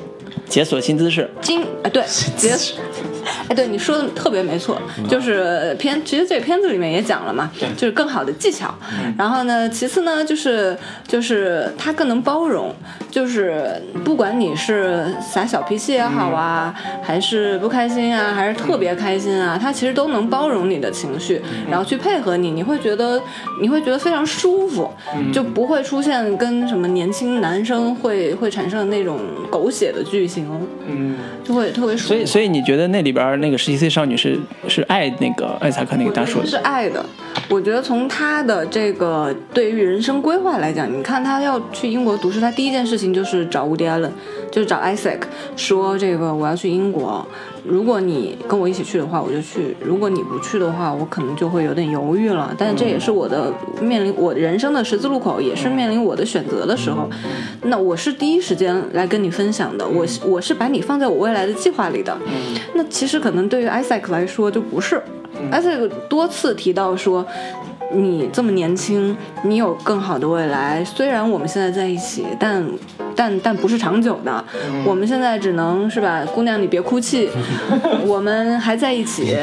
[0.47, 1.29] 解锁新姿势。
[1.41, 2.03] 经啊，对，
[2.37, 2.55] 解，
[3.47, 8.73] 哎，对，你说的特别没错，就是片，其实这个片子里面也讲了嘛，就是更好的技巧。
[9.17, 12.73] 然后呢，其次呢，就是就是他更能包容，
[13.09, 23.21] 就是不管你是撒小脾气也好啊，还是不开心啊，还是特别开心啊，他其实都能包容你的情绪，然后去配合你，你会觉得
[23.61, 24.91] 你会觉得非常舒服，
[25.33, 30.49] 就不会出现跟什么年轻男生会会产生那种狗血的剧情，
[30.87, 32.07] 嗯，就会特别舒服。
[32.09, 36.45] 所以所以你觉得那里边那个十七岁少女是是爱那个艾萨克那个大叔的？
[36.45, 37.03] 是爱的。
[37.49, 43.99] 我觉得从他的这个对于人生规划来讲，你看他要去英国读书，他第一件事情就是找乌迪尔
[44.55, 45.19] 就是找 Isaac，
[45.57, 47.27] 说这个我要去英国，
[47.65, 52.55] 如果你跟我一起去的话，我就去；如果你不去的话，我可能就会有点犹豫了。
[52.57, 57.09] 但是这也是我的面临我人生的十字路口，也是面临我的选择的时候。
[57.63, 62.17] 那我是第一时间来跟你分享的，我我是把你放在我未来的计划里的。
[62.75, 65.03] 那其实可能对于 Isaac 来说就不是。
[65.51, 67.25] Isaac 多次提到说，
[67.95, 70.83] 你这么年轻，你有更好的未来。
[70.83, 72.63] 虽然我们现在在一起，但
[73.15, 74.43] 但但不是长久的。
[74.85, 77.29] 我们现在只能是吧，姑娘你别哭泣，
[78.05, 79.37] 我们还在一起。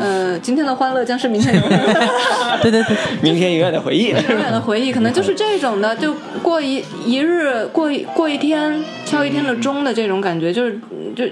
[0.00, 1.80] 呃，今天的欢乐将是明天永远
[2.60, 4.08] 对对对，明天永远的回忆。
[4.08, 10.78] 永远的回忆，可能就是这种的，就过一一日过一过一天，敲一天的钟的这种感觉，就是
[11.14, 11.24] 就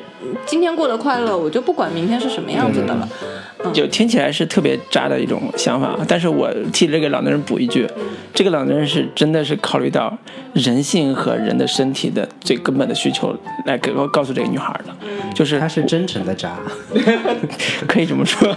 [0.46, 3.08] 今天过得快乐，我就不管明天是什么样子的了。
[3.74, 7.86] 就听起来是特别渣的一种想法，但是我替这个老男人补一句，
[8.32, 10.16] 这个老男人是真的是考虑到
[10.54, 14.94] 人性和人的身体的最根本的需求来给告告诉这个女孩的，
[15.34, 16.56] 就是他是真诚的渣。
[17.86, 18.56] 可以这么说。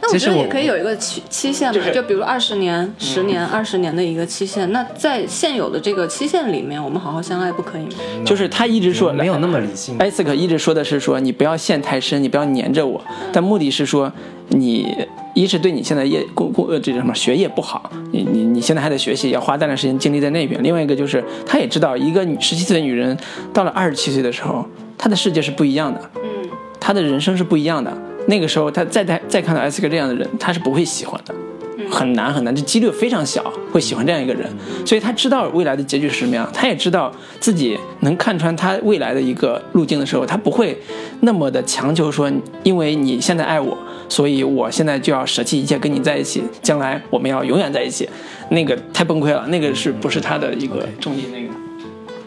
[0.00, 4.70] 那我觉得我也可以有一个期期限嘛，就是就比如二十年、十年、二十年的一个期限。
[4.72, 7.90] 那在现有的这个期限里面，我们好好相爱不可以吗？
[8.24, 9.96] 就是他一直说没有那么理性。
[9.98, 13.00] 艾斯克一直说的是说你不要陷太深，你不要粘着我，
[13.32, 14.12] 但目的是说
[14.48, 14.94] 你
[15.34, 20.62] 一是对你现在业工工呃这叫什么学业不好，你你你现在还得学习，要花大量时间精力在那边。
[20.62, 23.16] 另外一个就是他也知道一个女十七岁的女人
[23.52, 26.22] 到了二十七岁的时候，她的世界是不一样的，嗯，
[26.80, 27.92] 她的人生是不一样的。
[28.26, 31.34] 那个时候，他再再再看到艾斯克这样的人，他是不会喜欢的。
[31.88, 34.52] 很难很难，这几率非常小，会喜欢这样一个人，
[34.84, 40.76] 所以他知道未来的结局是什么样，他也知道自己能看穿他未来的一个路径的时候，他不会
[41.20, 42.28] 那么的强求说，
[42.64, 48.08] 因为你现在爱我，所以我现在就要舍弃一切跟你在一起，将来我们要永远在一起，
[48.50, 51.54] 那个太崩溃了，那个是不是他的一个重点那个？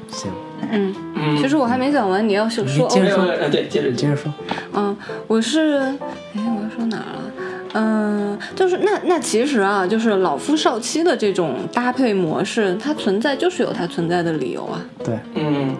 [0.09, 0.31] 行，
[0.71, 3.23] 嗯，其实我还没讲完，你要是说接着说。
[3.25, 4.31] 呃对，接着接着说。
[4.73, 4.95] 嗯，
[5.27, 5.97] 我是，哎，
[6.35, 7.31] 我要说哪儿了？
[7.73, 14.81] 嗯，就是那那其实啊，就是老夫少妻的这种搭配模式，它存在就是有它存在的理由啊。
[15.03, 15.75] 对，嗯，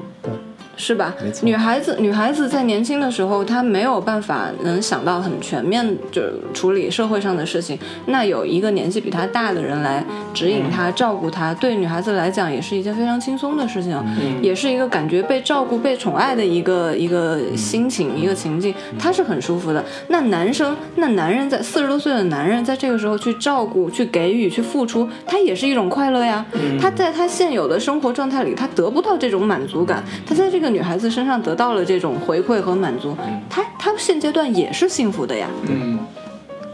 [0.80, 1.30] 是吧没？
[1.30, 7.78] 错女孩子，女孩子在年轻的时候，她没有办法能想到很全面，就是处理社会上的事情。
[8.06, 14.02] 那有一个年纪比她大的人来指引她、照顾她，对女孩子来讲也是一件非常轻松的事情，
[14.42, 19.84] 也是一个感觉被照顾、被宠爱的一个一个心情、一个情境，她是很舒服的。
[20.08, 26.46] 那男生，那男人在四十多岁的男人在这个时候去照顾、去给予、去付出，他也是一种快乐呀。
[26.80, 33.18] 他在他现有的生活状态里，他得不到这种满足感，他在这个女孩子身上得到了这种回馈和满足，
[33.50, 35.48] 她她现阶段也是幸福的呀。
[35.68, 36.00] 嗯。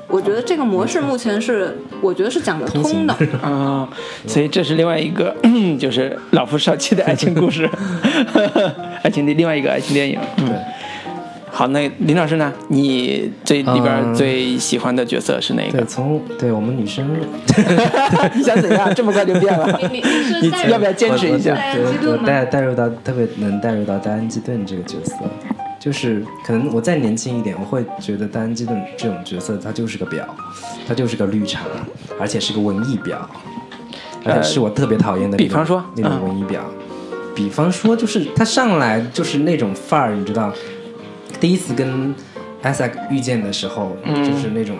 [0.07, 3.13] 我觉得这个模式目前是，我觉得是讲得通的。
[3.41, 3.89] 啊，
[4.27, 5.35] 所以这是另外一个
[5.79, 7.67] 就是老夫少妻的爱情故事，
[9.03, 10.19] 爱情的另外一个爱情电影。
[10.37, 10.45] 嗯。
[10.45, 10.55] 对，
[11.55, 12.51] 好，那林老师呢？
[12.67, 15.85] 你这里边嗯最喜欢的角色是哪个对，个？
[15.85, 17.07] 从对我们女生，
[18.35, 18.93] 你想怎样？
[18.93, 19.79] 这么快就变了？
[19.89, 20.03] 你你
[20.41, 21.55] 你是要不要坚持一下？
[21.55, 25.13] 戴安基我我带带入到特别能带入到戴安基顿这个角色，
[25.79, 30.25] 就是可能我再年轻一点，我会觉得戴安基顿这种角色他就是个婊，
[30.85, 31.61] 他就是个绿茶，
[32.19, 33.15] 而且是个文艺婊，
[34.25, 35.37] 而且是我特别讨厌的。
[35.37, 36.59] 比方说那种嗯文艺婊，
[37.33, 40.51] 比方说就是他上来就是那种范儿，你知道，
[41.39, 42.13] 第一次跟
[42.63, 44.23] Isaac 遇见的时候，嗯。
[44.23, 44.75] 就是那种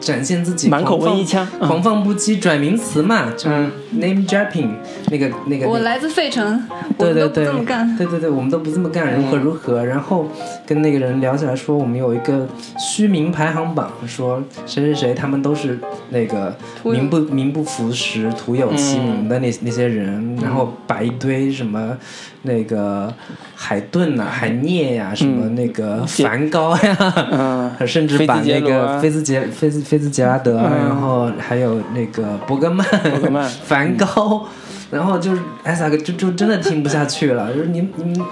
[0.00, 1.68] 展现自己，满口狂放文艺腔嗯。
[1.68, 4.70] 狂放不羁，转名词嘛，就是 name dropping
[5.10, 5.68] 那个那个。
[5.68, 6.62] 我来自费城，
[6.98, 7.96] 对对对，这么干。
[7.96, 9.84] 对对对，我们都不这么干，如何如何？
[9.84, 10.26] 然后
[10.66, 12.46] 跟那个人聊起来说，我们有一个
[12.78, 15.78] 虚名排行榜，说谁谁谁他们都是
[16.10, 21.96] 那个名不名不符实、徒有其名的那、那些人，然后摆一堆什么
[22.42, 23.12] 那个
[23.54, 26.96] 海顿呐、海涅呀、什么那个梵高呀，
[27.32, 33.30] 嗯， 甚至把那个菲兹杰菲兹菲兹杰拉德，然后还有那个伯格曼、伯
[33.94, 34.46] 高，
[34.90, 38.26] 然后就是艾萨克就就真的听不下去了， 就是你你们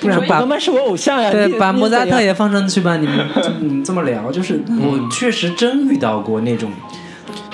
[0.00, 6.70] 不然把伯格曼是我偶像呀，对把莫扎特也放上去吧，你们就你们这么聊， 就是我确实真遇到过那种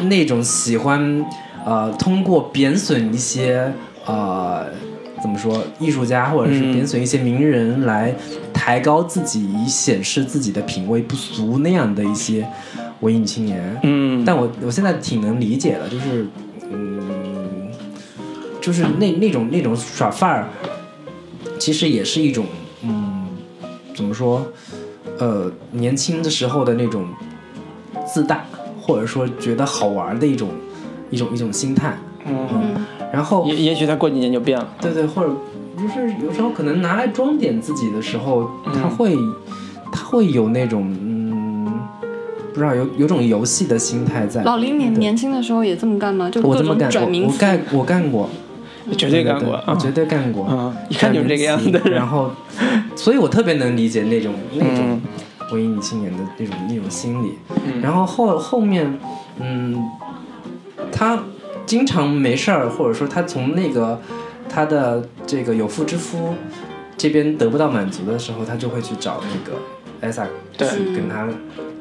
[0.04, 1.24] 那种喜欢
[1.64, 3.72] 呃通过贬损一些
[4.04, 4.66] 呃。
[5.22, 5.60] 怎么说？
[5.80, 8.14] 艺术家或者是嗯贬损一些名人来
[8.52, 12.46] 抬高自己，以显示自己的品味不俗那样的一些
[13.00, 13.80] 文艺青年。
[13.82, 16.45] 嗯，但我我现在挺能理解的，就是嗯，
[18.66, 20.48] 就是那那种那种耍范儿，
[21.56, 22.44] 其实也是一种
[22.82, 23.24] 嗯，
[23.94, 24.44] 怎么说？
[25.18, 27.06] 呃，年轻的时候的那种
[28.04, 28.44] 自大，
[28.82, 30.48] 或者说觉得好玩的一种
[31.10, 31.96] 一种一种心态。
[32.26, 35.32] 嗯，然后也也许他过几年就变了，对对，或者
[35.78, 39.16] 就是有时候可能拿来装点自己的时候，他会
[39.92, 41.72] 他会有那种嗯，
[42.52, 44.42] 不知道有有种游戏的心态在。
[44.42, 46.28] 老林年年轻的时候也这么干吗？
[46.28, 48.28] 就各种我这么干，我干我干过，
[48.96, 50.46] 绝对干过绝对干过。
[50.50, 52.30] 嗯，一看就是这个样子然后，
[52.94, 55.02] 所以我特别能理解那种那种嗯
[55.52, 57.32] 文艺女青年的那种那种心理。
[57.66, 58.98] 嗯然后后后面，
[59.38, 59.84] 嗯，
[60.92, 61.18] 他
[61.66, 64.00] 经常没事儿，或者说他从那个
[64.48, 66.34] 他的这个有妇之夫
[66.96, 69.58] 这边得不到满足的时候，他就会去找那个
[70.00, 71.28] 艾萨对去跟他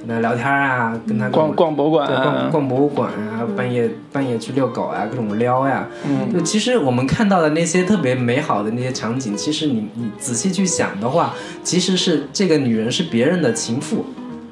[0.08, 6.32] 跟他聊天啊，跟他逛逛博物馆啊，逛博物馆啊，半夜半夜去遛狗啊，各种撩呀、嗯。
[6.32, 14.06] 就其实我们看到的那些特别美好的那些场景，其实你你仔细去想的话，其实是这个女人是别人的情妇，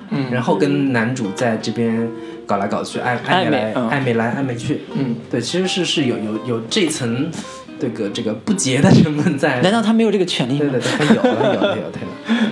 [0.10, 0.32] 嗯。
[0.32, 2.10] 然后跟男主在这边
[2.46, 7.30] 搞来搞去，暧暧昧来暧昧来暧昧去，嗯，对，其实是是有有有这层
[7.84, 9.60] 这个这个不洁的成分在。
[9.62, 10.60] 难道他没有这个权利吗？
[10.60, 11.91] 对对对，他有了有了有了有了，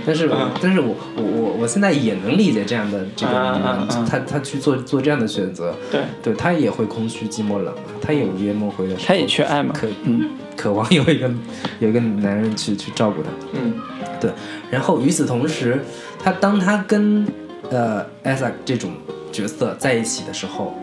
[0.05, 0.29] 但是
[0.61, 11.31] 但是我我我我现在也能理解这样的这个啊女人，啊啊她她去做做这样的选择，对，对他也会空虚寂寞冷嘛，她也无怨梦回的时候，他也缺爱嘛，渴 嗯渴望有一个
[11.79, 13.29] 有一个男人去去照顾他。
[13.53, 13.73] 嗯
[14.19, 14.29] 对，
[14.69, 15.79] 然后与此同时，
[16.21, 17.25] 他当他跟
[17.69, 18.91] 呃艾萨这种
[19.31, 20.75] 角色在一起的时候，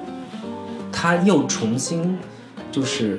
[0.90, 2.18] 他又重新
[2.72, 3.16] 就是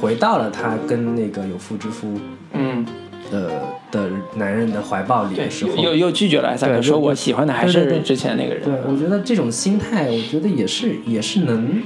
[0.00, 2.18] 回到了他跟那个有妇之夫
[2.52, 2.84] 嗯，
[3.30, 3.50] 的
[3.90, 11.82] 的男人的怀抱里的时，候，又又拒绝了艾萨克，说我喜欢的还是之前那个人，对我觉得这种心态，我觉得也是也是能，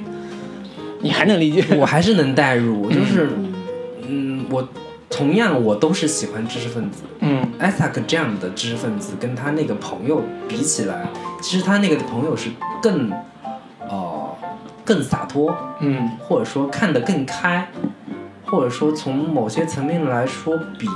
[1.01, 1.65] 你还能理解？
[1.77, 3.29] 我还是能代入，就是
[4.07, 4.69] 嗯，我
[5.11, 7.41] 同样我都是喜欢知识分子，嗯。
[7.59, 11.07] 艾萨克这样的知识分子跟他那个朋友比起来，
[11.41, 12.51] 其实他那个朋友是
[12.83, 13.09] 更，
[13.89, 14.37] 呃，
[14.85, 16.11] 更洒脱，嗯。
[16.19, 17.69] 或者说看得更开，
[18.53, 20.87] 或者说从某些层面来说，比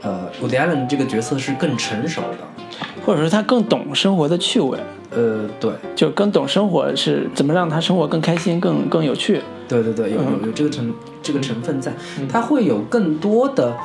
[0.00, 2.38] 呃 Woody Allen 这个角色是更成熟的。
[3.06, 4.76] 或者说他更懂生活的趣味，
[5.10, 9.40] 呃，对，就更懂生活是怎么让他生活更开心、更更有趣。
[9.68, 10.40] 对对对，有嗯。
[10.40, 10.92] 有有这个成
[11.22, 11.92] 这个成分在，
[12.28, 13.76] 他会有更多的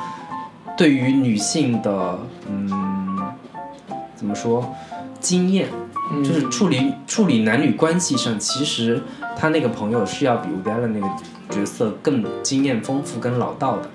[0.76, 2.18] 对于女性的
[2.50, 3.16] 嗯
[4.16, 4.74] 怎么说
[5.20, 5.68] 经验，
[6.12, 6.24] 嗯。
[6.24, 9.00] 就是处理处理男女关系上，其实
[9.36, 11.06] 他那个朋友是要比伍迪艾伦那个
[11.50, 13.90] 角色更经验丰富、跟老道的。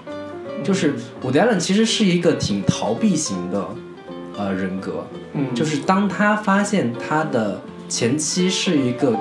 [0.63, 3.67] 就是伍迪艾伦其实是一个挺逃避型的
[4.37, 9.13] 呃人格，嗯，就是当他发现他的前妻是一个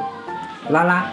[0.70, 1.06] 拉拉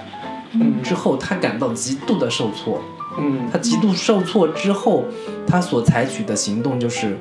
[0.54, 2.82] 嗯之后，他感到极度的受挫。
[3.18, 5.06] 嗯他极度受挫之后，
[5.48, 7.18] 他所采取的行动就是，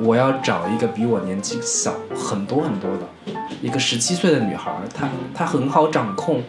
[0.00, 6.40] 我要找一个比我年纪小很多很多的一个十七岁的女孩儿，她她很好掌控，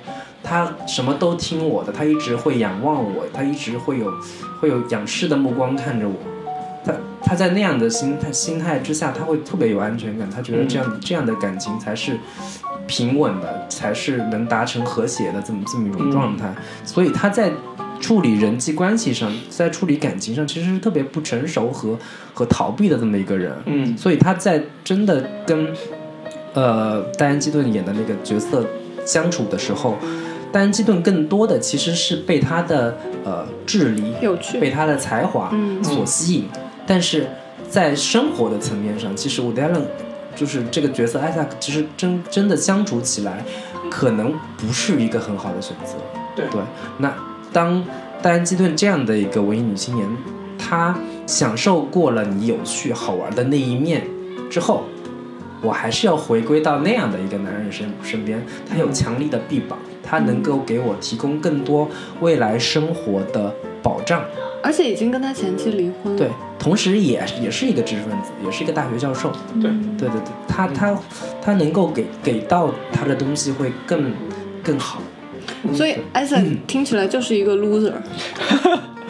[0.46, 4.14] 她什么都听我的，他一直会仰望我，他一直会有
[4.62, 6.16] 会有仰视的目光看着我。
[6.86, 6.94] 他
[7.24, 12.20] 他在那样的心态心态之下，他会特别有安全感，他觉得这样、这样的感情才是
[12.86, 16.54] 平稳的，才是能达成和谐的这么这么一种状态。
[16.84, 17.52] 所以他在
[18.00, 21.98] 处理人际关系上，在处理感情上，其实是特别不成熟和
[22.36, 23.52] 和逃避的这么一个人。
[23.66, 25.74] 嗯所以他在真的跟
[26.54, 28.64] 呃戴安基顿演的那个角色
[29.04, 29.98] 相处的时候，
[30.56, 36.46] 戴安基顿更多的其实是被他的呃智力、有趣被他的才华嗯所吸引，
[36.88, 37.28] 但是
[37.68, 39.86] 在生活的层面上，其实伍迪·艾伦
[40.34, 43.44] 就是这个角色艾萨克，其实真真的相处起来，
[43.92, 45.96] 可能不是一个很好的选择。
[46.38, 46.62] 对对，
[47.00, 47.14] 那
[47.52, 47.84] 当
[48.22, 50.08] 戴安·基顿这样的一个文艺女青年，
[50.58, 50.98] 她
[51.28, 54.08] 享受过了你有趣好玩的那一面
[54.50, 54.86] 之后，
[55.62, 58.42] 我还是要回归到那样的一个男人身身边。
[58.70, 61.90] 他有强力的臂膀，他能够给我提供更多
[62.22, 64.24] 未来生活的保障。
[64.62, 66.18] 而且已经跟他前妻离婚了。
[66.18, 66.28] 对，
[66.58, 69.32] 同时也也是一个知识分子，也是一个大学教授。
[69.62, 70.98] 对对对对，他他
[71.40, 74.12] 他能够给给到他的东西会更
[74.64, 75.00] 更好。
[75.74, 77.94] 所以艾森听起来就是一个 loser。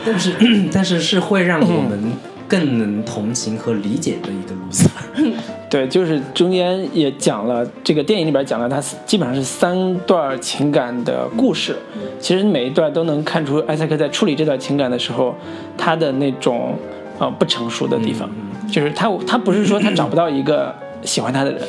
[0.06, 0.34] 但是
[0.74, 2.12] 但是是会让我们
[2.50, 4.90] 更能同情和理解的一个 loser。
[5.76, 11.76] 对，就是中间也讲了，这个电影里边讲了，它基本上是三段情感的故事。
[12.18, 15.36] 其实每一段都能看出艾塞克在处理这段情感的时候，
[15.78, 16.76] 他的那种
[17.20, 18.30] 呃不成熟的地方，
[18.72, 20.74] 就是他他不是说他找不到一个
[21.04, 21.62] 喜欢他的人，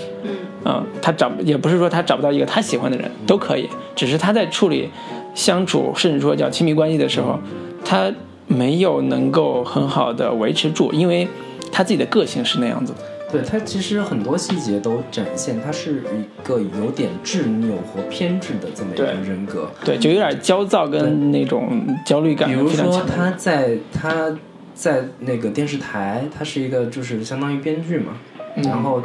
[0.64, 4.88] 嗯、他找也不是说他找不到一个他喜欢的人，都可以，只是他在处理
[5.34, 7.40] 相处甚至说叫亲密关系的时候，
[7.84, 8.08] 他
[8.46, 11.26] 没有能够很好的维持住，因为
[11.72, 12.98] 他自己的个性是那样子的。
[13.30, 19.68] 对他其实很多细节都展现他是一个有点执拗和偏执的这么一个人格。
[19.84, 23.04] 对，就有点焦躁跟那种焦虑感比如说。
[23.04, 24.36] 他在他
[24.74, 28.12] 在那个电视台，他是一个就是相当于编剧嘛，
[28.56, 29.02] 嗯然后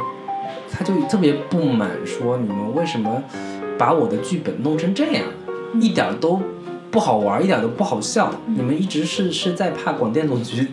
[0.70, 3.22] 他就特别不满，说你们为什么
[3.76, 5.24] 把我的剧本弄成这样，
[5.80, 6.40] 一点儿都
[6.90, 10.68] 不好玩，一点儿都不好笑，你们一直是是在怕广电总局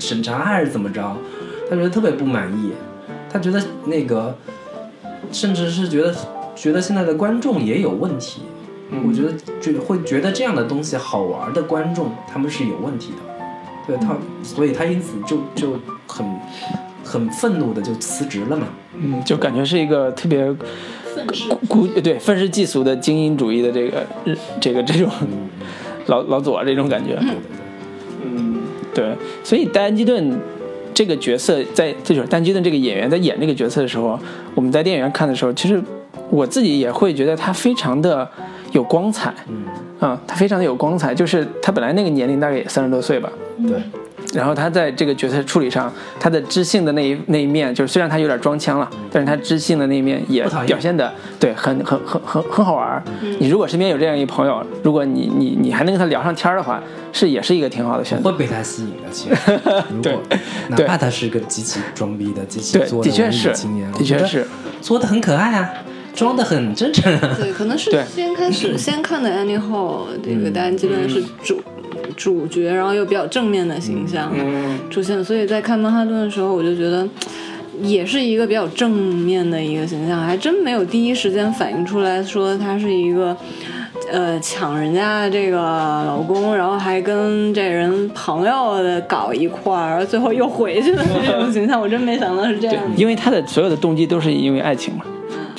[0.00, 1.16] 审查还是怎么着？
[1.70, 2.72] 他觉得特别不满意，
[3.32, 4.36] 他觉得那个
[5.30, 6.12] 甚至是觉得
[6.56, 8.42] 觉得现在的观众也有问题。
[9.06, 13.16] 我觉得觉会觉得这样的东西好玩的观众，他们是有问题的，
[13.86, 16.26] 对他，所以他因此就就很
[17.04, 18.66] 很愤怒的就辞职了嘛。
[18.96, 20.52] 嗯，就感觉是一个特别
[21.68, 24.04] 孤对愤世嫉俗的精英主义的这个
[24.60, 25.08] 这个这种
[26.06, 27.16] 老老左这种感觉。
[28.24, 28.58] 嗯，
[28.92, 29.14] 对，
[29.44, 30.36] 所以戴安基顿
[31.00, 34.20] 这个角色在，这就是戴安基顿这个演员在演这个角色的时候，
[34.54, 35.82] 我们在电影院看的时候，其实
[36.28, 38.30] 我自己也会觉得他非常的
[38.72, 39.32] 有光彩。
[39.48, 39.64] 嗯，
[39.98, 43.32] 啊、他非常的有光彩，就是他本来那个年龄大概也三十多岁吧，
[43.66, 43.80] 对，
[44.34, 53.02] 然后他在这个角色处理上，他的知性的那一那一面，就是虽然他有点装腔了，但是他知性的那一面也表现的对，很很很很很好玩儿。
[53.38, 58.30] 你如果身边有这样一朋友，如果你你你还能跟他聊上天儿的话，是也是一个挺好的选择。
[58.30, 59.10] 会被他吸引的。
[59.10, 59.60] 其实，
[59.94, 60.12] 如对。
[60.12, 60.22] 果
[60.68, 64.46] 哪怕他是个极其装逼的、极其对，作文艺的确是青年，，的确是，
[64.80, 65.68] 作的很可爱啊，
[66.14, 67.36] 装的很真诚啊。
[67.36, 71.60] 对，可能是先开始先看的 Annie Hall，这个戴安基顿是主
[72.16, 74.32] 主角，然后又比较正面的形象
[74.90, 77.08] 出现，所以在看曼哈顿的时候，我就觉得。
[77.82, 83.34] 也是一个比较正面的一个形象，还真没有第一时间反映出来说他是一个，
[84.12, 95.04] 呃，抢人家的这个老公，然后还跟这人朋友的搞一块儿，然后最后又回去的这种形象，我真没想到是这样，因为他的所有的动机都是因为爱情嘛。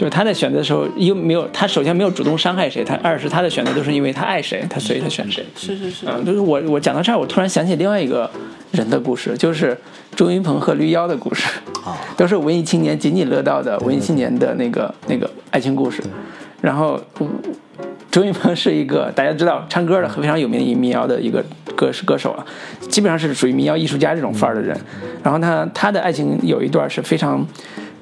[0.02, 5.46] 就是他在选择的时候，又没有他首先没有主动伤害谁，他二是他的选择都是因为他爱谁，他所以他选谁。
[5.56, 8.28] 是是是，嗯，就是我我讲到这儿，我突然想起另外一个
[8.72, 9.78] 人的故事，就是
[10.16, 11.48] 周云鹏和绿妖的故事，
[12.18, 16.02] 都是文艺青年津津乐道的文艺青年的那个那个爱情故事。
[16.62, 17.30] 然后，嗯
[18.10, 21.46] 周云鹏是一个大家知道唱歌的非常有名的一民谣的一个
[21.76, 22.44] 歌歌手了，
[22.90, 24.76] 基本上是属于民谣艺术家这种范儿的人。
[25.22, 27.46] 然后他他的爱情有一段是非常。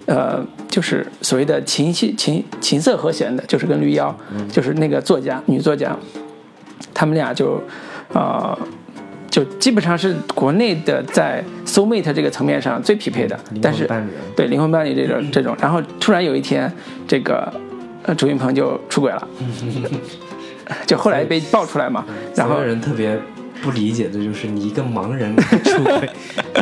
[0.10, 4.14] 呃，就是所谓的琴系琴琴瑟和弦的，就是跟绿妖，
[4.51, 5.95] 就是那个作家女作家，
[6.95, 7.62] 他们俩就，
[8.12, 8.57] 呃，
[9.30, 16.72] 就基本上是国内的在 soul mate 这个层面上最匹配的，灵魂但是伴侣对灵魂伴侣这种这种，然后突然有一天，
[17.07, 17.47] 这个
[18.01, 19.28] 呃周云鹏就出轨了，
[20.88, 22.03] 就后来被爆出来嘛，
[22.36, 23.16] 然后人特别
[23.62, 26.10] 不理解的就是你一个盲人 出轨，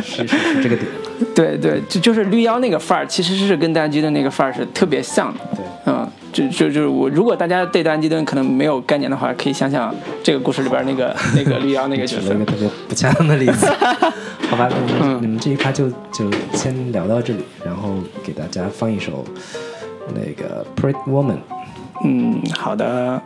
[0.02, 0.86] 是是是这个点。
[1.34, 5.40] 对对，就就是绿妖那个范儿，其实是跟戴安基顿那个范儿是特别像的。
[5.56, 12.38] 对，嗯，就就就是我，如果大家对戴安基顿可能没有概念的话，可以想想这个故事里边那个那个绿妖那个角色一。
[12.38, 13.66] 个特别不恰当的例子。
[14.48, 14.68] 好吧，
[15.00, 17.94] 那你们这一趴就就先聊到这里，然后
[18.24, 19.24] 给大家放一首
[20.14, 21.32] 那个《Pretty Woman》。
[22.04, 23.20] 嗯，好的。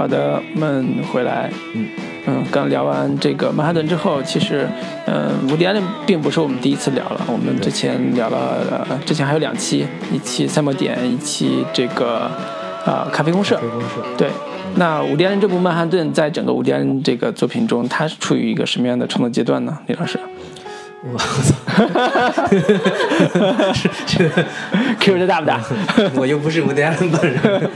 [0.00, 1.50] 好的，我们回来。
[1.74, 1.86] 嗯
[2.24, 4.66] 嗯，刚聊完这个曼哈顿之后，其实，
[5.06, 12.30] 嗯，伍迪·艾伦并不是我们第一次聊了，我们之前聊了，呃，之前还有两期，一期赛末点，一期这个，
[12.86, 13.68] 呃，咖啡公社咖啡。
[13.68, 13.86] 公社。
[14.16, 14.30] 对，
[14.76, 19.78] 那伍迪·艾伦这部《曼哈顿》在整个伍迪·艾伦这个作品中，它是处于一个什么样的创作阶段呢？
[19.86, 20.18] 李老师
[21.12, 21.54] 我操！
[23.74, 24.30] 是 是
[24.98, 25.60] ，，Q 的大不大？
[26.16, 27.70] 我又不是伍迪·艾伦本人。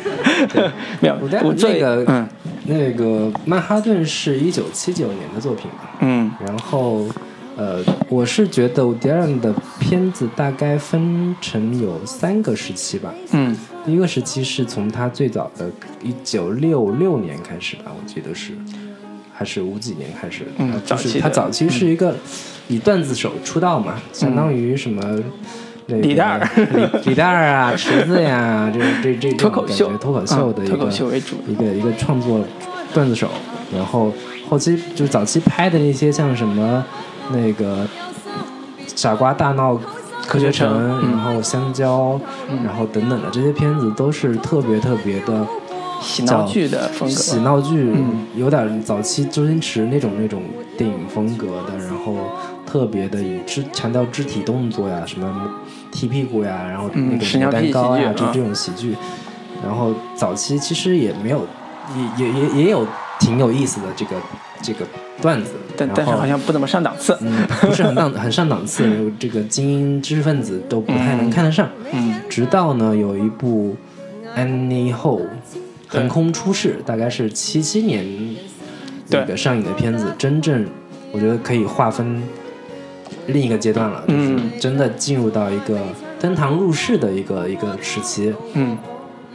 [1.01, 2.28] 没有，伍迪·艾伦我最那个嗯
[2.66, 7.07] 那个曼哈顿是一九七九年的作品嘛，嗯然后
[7.57, 13.12] 呃，我是觉得伍迪·艾伦的片子大概分成有三个时期吧。
[13.32, 15.70] 嗯第一个时期是从他最早的
[16.03, 18.53] 一九六六年开始吧，我记得是，
[19.30, 22.16] 还是五几年开始，嗯呃早期的就是他早期是一个
[22.69, 25.03] 以段子手出道嘛，相当于什么。
[25.87, 26.49] 那个李诞儿。
[26.57, 29.91] 李李诞儿啊， 池子呀，这这这脱口秀。
[29.99, 31.37] 脱口秀的嗯一个、脱口秀为主。
[31.47, 32.41] 一个一个创作
[32.95, 33.29] 段子手，
[33.75, 34.11] 然后
[34.49, 36.83] 后期就是早期拍的那些像什么
[37.33, 37.87] 那个
[38.97, 39.79] 傻瓜大闹
[40.27, 42.19] 科学城，然后香蕉，
[42.65, 45.47] 然后等等的这些片子都是特别特别的
[46.01, 47.15] 喜闹剧的风格。
[47.15, 48.27] 喜闹剧，嗯。
[48.35, 50.43] 有点早期周星驰那种那种
[50.79, 52.17] 电影风格的，然后
[52.75, 55.49] 特别的以肢强调肢体动作呀，什么
[55.93, 58.97] 踢屁股呀，然后嗯那个牡屎尿屁丹糕呀，喜剧啊这这种喜剧，
[59.64, 61.47] 然后早期其实也没有，
[62.18, 62.85] 也也也也有
[63.20, 64.16] 挺有意思的这个
[64.61, 64.85] 这个
[65.22, 67.16] 段子，但但是好像不怎么上档次。
[67.20, 68.85] 嗯，不是很档很上档次，
[69.20, 71.68] 这个精英知识分子都不太能看得上。
[71.93, 72.20] 嗯。
[72.29, 73.77] 直到呢有一部
[74.37, 75.20] 《Annie Ho》
[75.89, 76.01] 对。
[76.01, 78.05] 横空出世，大概是七七年
[79.11, 80.66] 那个上映的片子，真正
[81.12, 82.20] 我觉得可以划分
[83.27, 85.79] 另一个阶段了，就是嗯真的进入到一个
[86.20, 88.35] 登堂入室的一个一个时期。
[88.55, 88.77] 嗯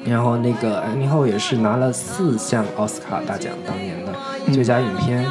[0.06, 4.14] 然后那个安妮后也是拿了四项奥斯卡大奖，当年的
[4.48, 5.26] 嗯最佳影片、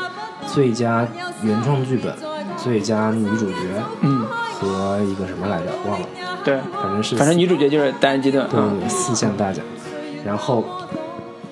[0.46, 1.08] 最佳
[1.42, 2.14] 原创剧本、
[2.56, 3.56] 最佳女主角
[4.02, 6.06] 嗯，和一个什么来着忘了，
[6.44, 8.48] 对，反正是反正女主角就是单人基顿啊。
[8.50, 9.64] 对对对四项大奖。
[10.22, 10.62] 然后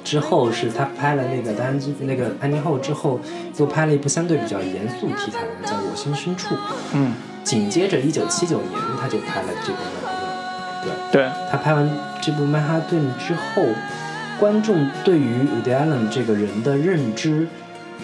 [0.07, 3.19] 之后是他拍了那个丹安基那个安妮后之后，
[3.57, 6.55] 又拍了一部相对比较严肃题材的叫《我心深处》。
[6.93, 10.23] 嗯，紧接着一九七九年他就拍了这部曼哈
[10.85, 11.25] 顿，对。
[11.25, 11.91] 对，他拍完
[12.23, 13.65] 这部《曼哈顿》之后，
[14.39, 17.49] 观众对于伍迪·艾伦这个人的认知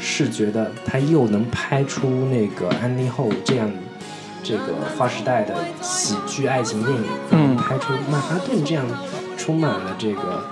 [0.01, 3.71] 是觉得他又能拍出那个安妮后这样
[4.43, 8.85] 这个划时代的喜剧爱情电影，嗯拍出《曼哈顿》这样
[9.37, 10.45] 充满了这个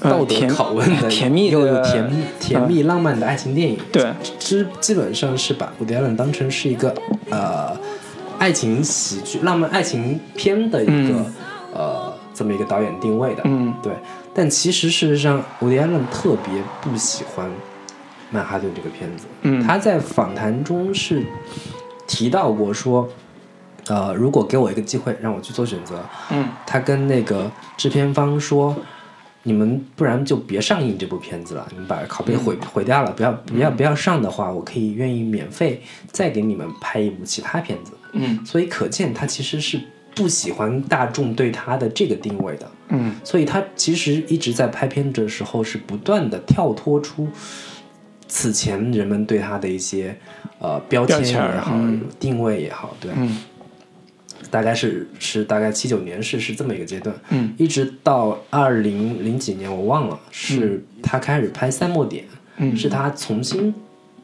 [0.00, 6.94] 道德甜拷问的，甜蜜的又有甜甜蜜浪漫的爱情电影，对，基基本上是把伍迪·艾伦当成是一个
[7.30, 7.76] 呃
[8.38, 11.26] 爱情喜剧、浪漫爱情片的一个、嗯。
[11.74, 13.42] 呃这么一个导演定位的。
[13.44, 13.74] 嗯。
[13.82, 13.92] 对。
[14.32, 17.46] 但其实事实上，伍迪·艾伦特别不喜欢
[18.30, 19.26] 《曼哈顿》这个片子。
[19.42, 19.62] 嗯。
[19.62, 21.22] 他在访谈中是
[22.06, 23.06] 提到过说，
[23.90, 26.48] 呃，如果给我一个机会让我去做选择，嗯。
[26.64, 28.76] 他跟那个制片方说
[29.42, 35.82] ：“你们不然就别上映这部片子了，你们把拷贝毁、毁掉了，不要不要不要上的话，我可以愿意免费
[36.12, 38.46] 再给你们拍一部其他片子。”嗯。
[38.46, 39.80] 所以可见他其实是
[40.14, 42.70] 不喜欢大众对他的这个定位的。
[42.90, 43.16] 嗯。
[43.24, 47.26] 所以他其实一直在拍片的时候是不断的跳脱出
[48.28, 50.16] 此前人们对他的一些
[50.60, 52.02] 呃标签也好、嗯。
[52.20, 53.10] 定位也好，对。
[53.16, 53.36] 嗯
[54.50, 62.24] 大概是是大概七九年是是这么一个阶段，嗯一直到二零零几年我忘了，是他开始拍赛末点，
[62.58, 63.72] 嗯是他重新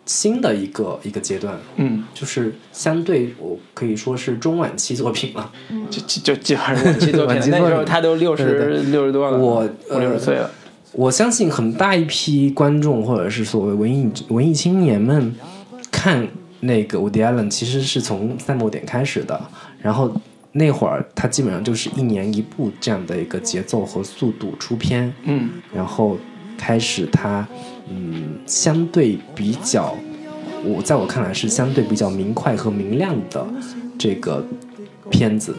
[0.04, 5.52] 新的一个一个阶段，嗯，就是相对我可以说是中晚期作品了。
[5.90, 10.50] 就就就就还是晚期作品了，晚期作品那时候他都六对十对六十多了，我五六十呃岁了。
[10.92, 15.34] 我相信很大一批观众或者是所谓文艺文艺青年们
[15.90, 16.26] 看
[16.60, 19.38] 那个伍迪·艾伦，其实是从赛末点开始的，
[19.86, 20.10] 然后
[20.50, 25.48] 那会儿他基本上就是一年一部这样的一个节奏和速度出片，嗯。
[25.72, 26.18] 然后
[26.58, 27.46] 开始他
[27.88, 29.94] 嗯相对比较，
[30.64, 33.46] 我在我看来是相对比较明快和明亮的
[33.96, 34.44] 这个
[35.08, 35.54] 片子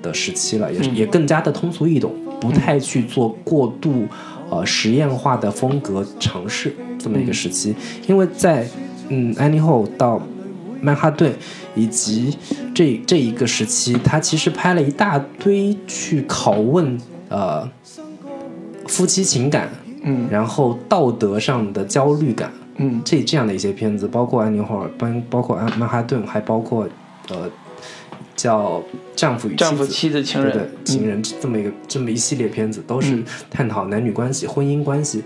[0.00, 4.06] 的时期了，也也更加的通俗易懂，不太去做过度
[4.50, 7.74] 呃实验化的风格尝试这么一个时期，
[8.06, 8.68] 因为在
[9.08, 10.22] 嗯安妮后到
[10.80, 11.32] 曼哈顿
[11.74, 12.36] 以及
[12.74, 16.98] 这这一个时期，他其实拍了一大堆去拷问
[17.28, 17.68] 呃
[18.86, 19.68] 夫妻情感，
[20.02, 23.00] 嗯然后道德上的焦虑感，嗯。
[23.04, 26.88] 这这样的一些片子，包括安妮霍尔，包包括安曼哈顿，还包括
[27.28, 27.50] 呃
[28.36, 28.78] 叫
[29.16, 33.24] 《丈夫与丈夫、妻子》妻子、情人，，情人这么一个这么一系列片子，都是嗯。
[33.50, 35.22] 探讨男女关系、婚姻关系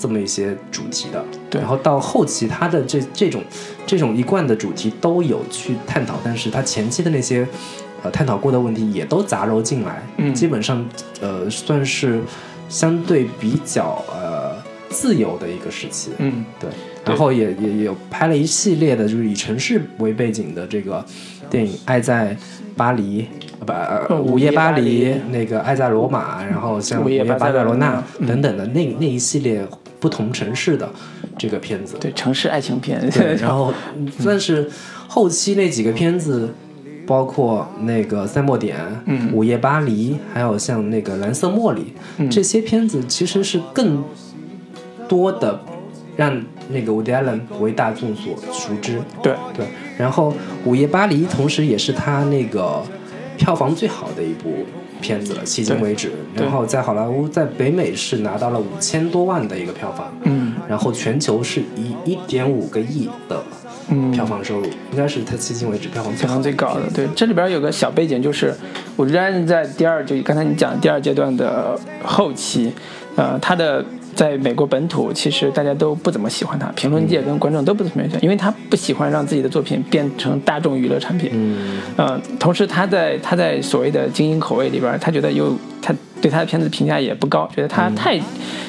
[0.00, 1.22] 这么一些主题的。
[1.50, 1.60] 对。
[1.60, 3.42] 然后到后期，他的这这种
[3.86, 7.46] 这种一贯的主题都有去探讨，但是他前期的那些
[8.02, 10.34] 呃探讨过的问题也都杂糅进来，嗯。
[10.34, 10.84] 基本上
[11.20, 12.20] 呃算是
[12.68, 14.56] 相对比较呃
[14.88, 16.10] 自由的一个时期。
[16.18, 16.70] 嗯，对，
[17.04, 21.04] 然后也也也有拍了一系列的，就是以城市为背景的这个
[21.50, 22.36] 电影《爱在
[22.76, 23.22] 巴黎》
[23.66, 29.66] 呃不午夜巴黎那个《爱在罗马》，然后像《午夜巴巴塞罗那等等的那那一系列
[30.00, 30.90] 不同城市的
[31.38, 31.96] 这个片子。
[32.00, 33.72] 对，城市爱情片，对， 然后
[34.24, 34.68] 但是
[35.06, 36.52] 后期那几个片子。
[37.06, 38.76] 包括那个《赛末点》、
[39.06, 41.80] 嗯午夜巴黎》，还有像那个《蓝色茉莉》
[42.18, 44.04] 嗯这些片子，其实是更
[45.08, 45.60] 多的
[46.16, 49.00] 让那个 Woody Allen 为大众所熟知。
[49.20, 49.66] 对，对，
[49.98, 50.30] 然后
[50.64, 52.80] 《午夜巴黎》同时也是他那个
[53.36, 54.64] 票房最好的一部
[55.00, 56.12] 片子了，迄今为止。
[56.34, 63.42] 然后在好莱坞，在北美是拿到了五千多万的一个票房，嗯然后全球是以一点五个亿的
[63.88, 66.82] 嗯，票房收入，应该是它迄今为止票房最票房最高的。
[66.94, 68.54] 对，这里边有个小背景，就是
[68.94, 72.72] 我仍然在第二，就刚才你讲的第二阶段的后期，
[73.16, 73.84] 呃，它的
[74.14, 81.30] 在美国本土其实大家都不怎么喜欢他，评论界跟观众都不怎么喜欢，因为他不喜欢让自己的作品变成大众娱乐产品。
[81.32, 88.20] 嗯呃，同时他在他在所谓的精英口味里边，他觉得有他对他的片子评价也不高，觉得他太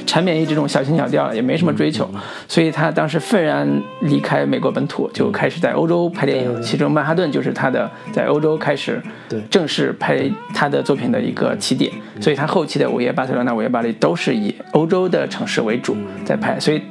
[0.06, 2.10] 缠绵于这种小情小调了，也没什么追求，
[2.48, 3.68] 所以他当时愤然
[4.02, 9.02] 离开美国本土，就开始在欧洲拍电影，其中曼哈顿就是他的在欧洲开始
[9.50, 10.24] 正式拍
[10.54, 15.96] 他的作品的一个起点，所以他后期的《午夜巴塞罗那》《午夜巴黎》都是以欧洲的城市为主
[16.26, 16.82] 在拍，所以。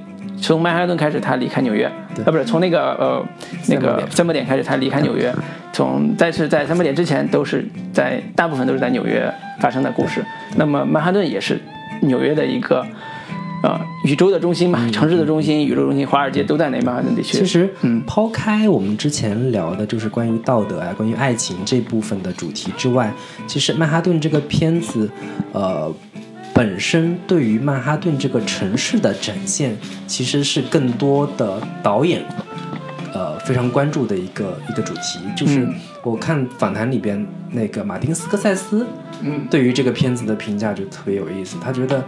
[0.41, 3.25] 从曼哈顿开始，他离开纽约，对啊，不是从那个呃
[3.69, 5.33] 那个三摩点开始，他离开纽约。
[5.73, 10.25] 从但是在三摩点之前，都是在大部分都是在纽约发生的故事。
[10.57, 11.61] 那么曼哈顿也是
[12.03, 12.85] 纽约的一个
[13.63, 17.39] 呃宇宙的中心嘛，城市的中心、宇宙中心，华尔街都在那曼哈顿地区。
[17.39, 23.13] 其实，嗯抛开我们之前聊的，就是关于道德啊、关于爱情这部分的主题之外，
[23.47, 25.09] 其实《曼哈顿》这个片子，
[25.53, 25.95] 呃，
[26.61, 29.75] 本身对于曼哈顿这个城市的展现，
[30.07, 32.23] 其实是更多的导演，
[33.15, 35.21] 呃，非常关注的一个一个主题。
[35.35, 38.87] 就是嗯我看访谈里边那个马丁斯科塞斯，
[39.23, 42.05] 嗯对于这个片子的评价就特别有意思，他觉得。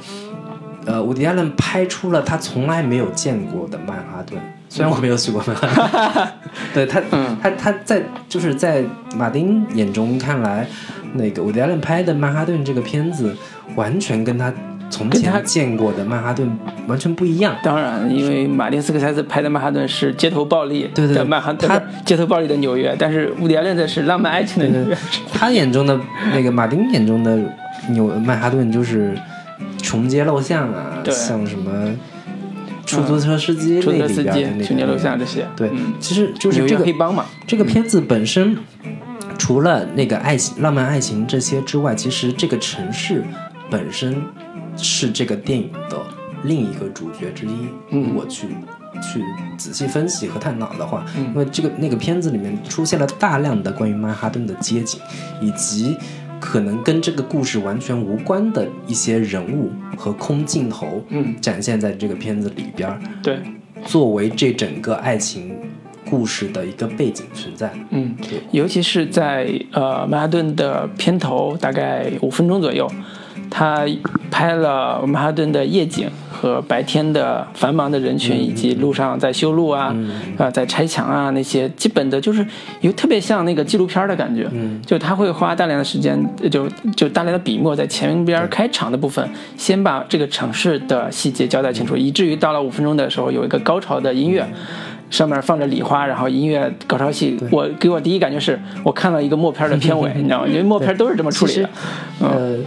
[0.84, 4.38] 呃，伍迪·艾伦拍出了他从来没有见过的曼哈顿。
[4.74, 5.68] 虽然我没有去过曼哈
[6.14, 6.28] 顿，
[6.72, 7.36] 对他，嗯。
[7.42, 8.82] 他他在就是在
[9.14, 10.66] 马丁眼中看来，
[11.12, 13.36] 那个伍迪·艾伦拍的曼哈顿这个片子，
[13.74, 14.50] 完全跟他
[14.88, 16.50] 从前见过的曼哈顿
[16.86, 17.54] 完全不一样。
[17.62, 24.96] 当然，因为马丁斯科塞斯拍的曼哈顿是街头暴力对对的曼哈顿，他街头暴力的纽约，但是伍迪·艾伦的是浪漫爱情的纽约。
[25.34, 26.00] 他眼中的
[26.32, 27.38] 那个马丁眼中的
[27.90, 29.14] 纽曼哈顿就是
[29.82, 31.90] 穷街陋巷啊，像什么
[32.96, 35.44] 出租车司机那出租车司机。
[35.56, 37.26] 对，嗯其实就是这个黑帮嘛。
[37.46, 38.56] 这个片子本身，
[39.38, 43.24] 除了那个爱情、浪漫爱情这些之外，其实这个城市
[43.70, 44.22] 本身
[44.76, 45.98] 是这个电影的
[46.44, 47.50] 另一个主角之一。
[47.90, 48.48] 嗯如果去
[49.02, 49.22] 去
[49.56, 55.00] 仔细分析和探讨的话，嗯因为这个那个片子里面出现了大量的关于曼哈顿的街景，
[55.40, 55.96] 以及
[56.42, 63.00] 可能跟这个故事完全无关的一些人物和空镜头，嗯展现在这个片子里边儿。
[63.22, 63.38] 对，
[63.84, 65.56] 作为这整个爱情
[66.10, 67.72] 故事的一个背景存在。
[67.90, 68.16] 嗯，
[68.50, 72.90] 尤其是在呃曼哈顿的片头大概五分钟左右，
[73.48, 73.86] 他
[74.28, 76.10] 拍了曼哈顿的夜景
[76.42, 79.94] 和白天的繁忙的人群，以及路上在修路啊，
[80.36, 82.44] 啊、在拆墙啊那些基本的就是
[82.80, 84.82] 有特别像那个纪录片的感觉，嗯。
[84.84, 86.18] 就他会花大量的时间，
[86.50, 89.24] 就就大量的笔墨在前边开场的部分，
[89.56, 94.44] 先把这个城市的细节交代清楚，以至于到了五分钟的时候有一个高潮的音乐。
[95.10, 100.46] 上面放着礼花，然后音乐高潮戏，我给我第一感觉是我看了一个默片的片尾， 你知道吗？
[100.48, 101.68] 因为默片都是这么处理的。
[102.20, 102.30] 嗯。
[102.30, 102.58] 呃，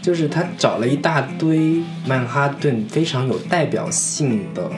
[0.00, 4.70] 就是他找了一大堆曼哈顿非常有代表性的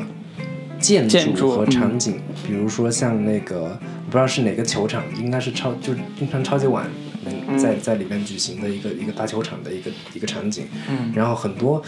[0.80, 6.86] 建建筑和场景，比如说像那个我不知道是哪个球场，应该是超就是经常超级碗
[7.24, 11.12] 能在在里面举行的一个一个大球场的一个一个场景，嗯。
[11.14, 11.80] 然后很多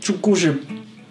[0.00, 0.58] 就故事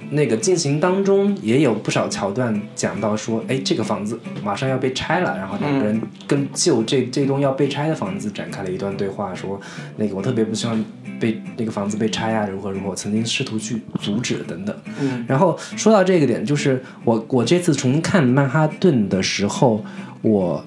[0.10, 9.60] 那个进行当中也有不少桥段讲到说，哎，这个房子马上要被拆了，然后两个人跟就这这栋要被拆的房子展开了一段对话，说
[9.98, 10.86] 那个我特别不希望
[11.20, 14.76] 被那个房子被拆啊，如何如何，我曾经试图去阻止等等。
[15.00, 19.84] 嗯然后说到这个点，就是我我这次重看曼哈顿的时候，
[20.22, 20.64] 我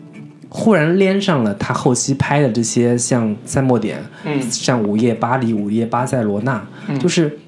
[0.48, 6.66] 忽然连上了他后期拍的这些像赛末点，嗯像午夜巴黎、午夜巴塞罗那，
[6.98, 7.38] 就是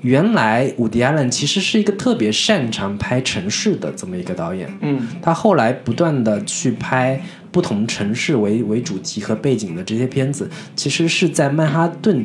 [0.00, 12.24] 原来伍迪·艾伦其实是一个特别擅长拍城市的这么一个导演，嗯他后来不断的去拍不同城市为为主题和背景的这些片子，其实是在曼哈顿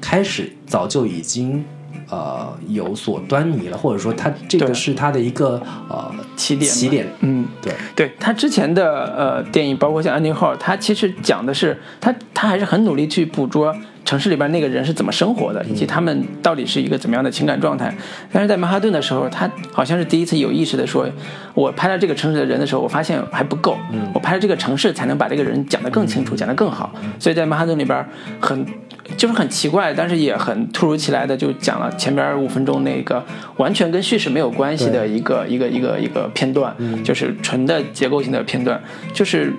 [0.00, 1.64] 开始早就已经
[2.08, 7.46] 呃有所端倪了，或者说他这个是他的一个呃起点起点，嗯。
[7.62, 13.74] 对，对他之前的呃电影，包括像《安妮号》，他其实讲的是他他还是很努力去捕捉
[14.10, 17.94] 城市里边那个人是怎么生活的，以及他们到底是一个怎么样的情感状态。
[18.32, 21.08] 但是在曼哈顿的时候，他好像是第一次有意识的说，
[21.54, 23.78] 我拍了这个城市的人的时候，我发现还不够，
[24.12, 26.92] 我拍了这个城市才能把这个人讲得更清楚，讲得更好。
[27.20, 28.04] 所以在曼哈顿里边
[28.40, 28.66] 很。
[29.16, 33.20] 就是很奇怪，但是也很突如其来的就讲了前边五分钟那个
[33.56, 38.80] 完全跟叙事没有关系的一个一个一个一个片段，就是纯的结构性的片段，
[39.12, 39.52] 就是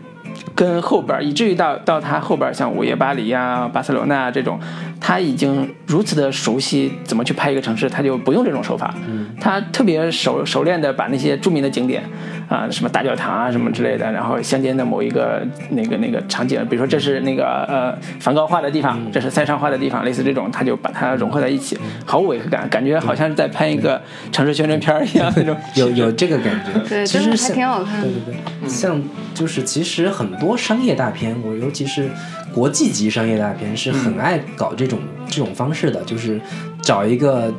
[0.55, 4.59] 跟后边，以至于到到他后边像午夜巴黎呀、巴塞罗那这种，
[5.01, 8.93] 他已经如此的熟悉怎么去拍一个城市，他就不用这种手法，
[9.41, 12.03] 他特别熟熟练的把那些著名的景点
[12.47, 15.41] 啊，什么大教堂啊什么之类的，然后乡间的某一个
[15.71, 23.99] 那个那个场景，比如说这是那个呃梵高画的地方，这是塞尚画的地方，类似这种，他就把它融合在一起，毫无违和感，感觉好像是在拍一个
[24.31, 25.57] 城市宣传片一样那种。
[25.75, 28.07] 有有这个感觉，对，其实还挺好看的。
[28.07, 28.33] 对。
[28.33, 29.01] 对对，像
[29.33, 32.09] 就是其实很多商业大片，我尤其是
[32.53, 36.39] 国际级商业大片，是很爱搞这种、这种方式的，就是
[36.81, 37.53] 找一个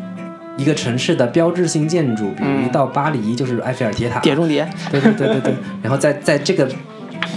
[0.57, 6.69] 一个城市的标志性建筑，比如一到巴黎就是埃菲尔铁塔，碟中谍，对对对对对， 然后在在这个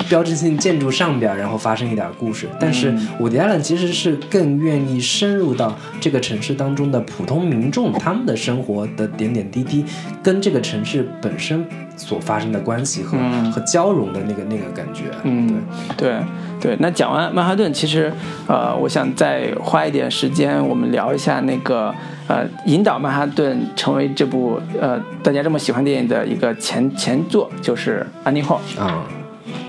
[0.10, 2.48] 标志性建筑上边，然后发生一点故事。
[2.60, 9.86] 但是伍迪·艾伦其实是更愿意深入到这个城市当中的普通民众他们的生活的点点滴滴，
[10.22, 13.52] 跟这个城市本身所发生的关系和、嗯。
[13.52, 15.04] 和交融的那个那个感觉。
[15.24, 15.62] 嗯
[15.96, 16.24] 对，对
[16.66, 18.12] 对，那讲完曼哈顿，其实
[18.48, 21.94] 呃，我想再花一点时间，我们聊一下那个
[22.28, 29.06] 呃，引导曼哈顿成为这部呃大家这么喜欢电影的一个前前作，就是《安妮号》，啊，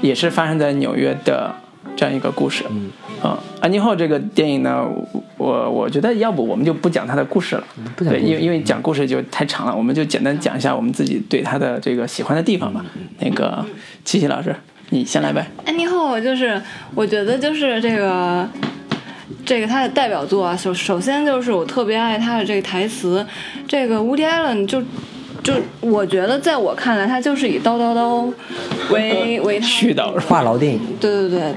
[0.00, 1.54] 也是发生在纽约的
[1.94, 2.64] 这样一个故事。
[2.70, 2.90] 嗯
[3.22, 4.86] 啊，安妮号》这个电影呢，
[5.36, 12.82] 我我觉得要不我们就不讲它的故事了，对，不讲因为因为讲故事就太长了，我们就简单讲一下我们自己对它的这个喜欢的地方吧。
[12.94, 13.64] 嗯那个
[14.04, 14.54] 七七老师，
[14.90, 15.46] 你先来呗。
[15.64, 16.60] 安妮后就是
[16.94, 18.48] 我觉得就是这个。
[19.44, 23.24] 这个他的代表作啊，首首先就是我特别爱他的这个台词，
[23.68, 24.82] 这个 Woody Allen 就
[25.40, 28.32] 就我觉得在我看来，他就是以叨叨叨
[28.90, 31.54] 为 为他絮叨话痨电影，对对对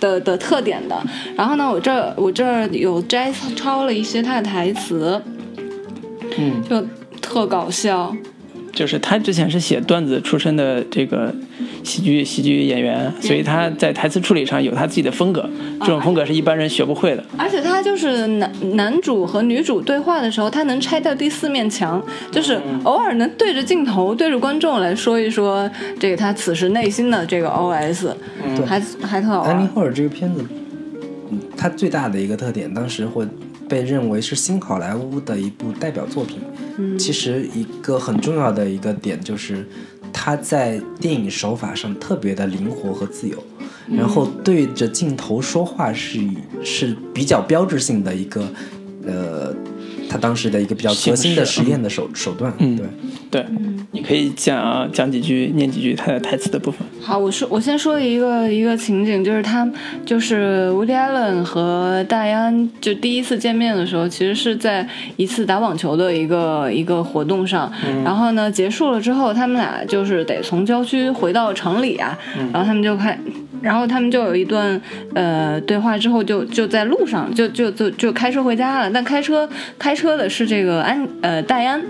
[0.00, 1.00] 的的特点的。
[1.36, 5.22] 然后呢，我这儿我这儿有摘抄了一些他的台词，
[6.36, 6.84] 嗯，就
[7.20, 8.12] 特搞笑。
[8.72, 11.34] 就是他之前是写段子出身的这个
[11.82, 15.48] 喜剧喜剧演员，所以他在台词处理上有他自己的风格，
[15.80, 17.24] 这种风格是一般人学不会的。
[17.36, 28.08] 而且他就是男男主和女主对话的时候，他能拆掉第四面墙，就是偶尔能对着镜头、对着观众来说一说这个他此时内心的这个 OS，、
[28.66, 29.68] 还还特好安妮玩。
[29.68, 30.44] 霍尔这个片子，
[31.30, 33.26] 嗯，它最大的一个特点，当时会
[33.70, 36.40] 被认为是新好莱坞的一部代表作品。
[36.76, 39.64] 嗯，其实一个很重要的一个点就是，
[40.12, 43.36] 他在电影手法上特别的灵活和自由，
[43.88, 48.44] 然后对着镜头说话是以是比较标志性的一个，
[49.06, 49.54] 呃，
[50.10, 52.52] 他当时的一个比较革新的实验的手手段。
[52.58, 52.86] 嗯对。
[53.30, 53.46] 对，
[53.92, 56.80] 你可以讲讲几句，念几句他的台词的部分。
[57.00, 59.64] 好，我说我先说一个一个情景，就是他
[60.04, 64.84] 就是 Woody Allen 和戴安就第一次见面的时候，其实是在
[65.16, 67.72] 一次打网球的一个一个活动上，
[68.04, 72.18] 然后呢结束了之后，他们俩就是得从郊区回到城里啊，
[72.52, 73.16] 然后他们就开。
[73.60, 74.80] 然后他们就有一段
[75.14, 79.48] 呃对话之后就就在路上就就就就开车回家了，但开车
[79.78, 81.82] 开车的是这个安呃戴安，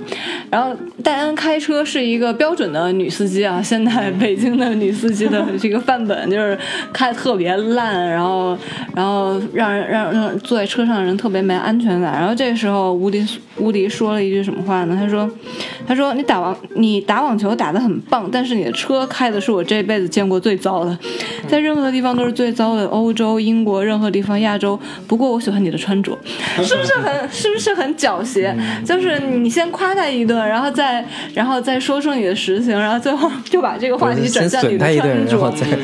[0.51, 6.59] 然后戴安开车是一个标准的女司机啊，现在北京的女司机的 这个范本就是
[6.93, 8.57] 开特别烂，然后
[8.95, 12.13] 然后让人让让坐在车上的人特别没安全感。
[12.15, 13.25] 然后这个时候吴迪
[13.57, 14.97] 吴迪说了一句什么话呢？
[14.99, 15.31] 他说
[15.87, 20.99] 他说你打网你打网球打得很棒，但是你的车开的是我这辈子见过最糟的，
[21.47, 24.79] 在任何地方都是最糟的，欧洲、英国任何地方、亚洲。
[25.07, 26.19] 不过我喜欢你的穿着，
[26.63, 28.55] 是不是很是不是很狡黠？
[28.85, 31.05] 就是你先夸他一顿，然后再
[31.35, 35.77] 然后再说说你的实情，然后最后就把这个话题转向你的穿着，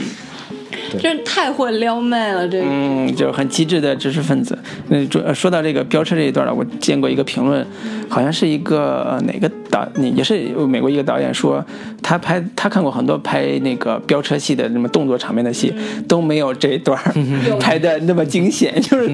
[1.01, 2.65] 真是太会撩妹了，这个。
[2.69, 4.59] 嗯，就是很机智的知识分子。
[4.89, 7.67] 那主呃说到这个飙车这一段了，我见过一个评论，
[8.09, 11.65] 好像是一个呃哪个导，你也是美国一个导演说，
[12.03, 15.73] 他拍他看过很多拍那个飙车戏的什么动作场面的戏，
[16.09, 16.99] 都没有这一段
[17.61, 19.11] 拍的那么惊险，就是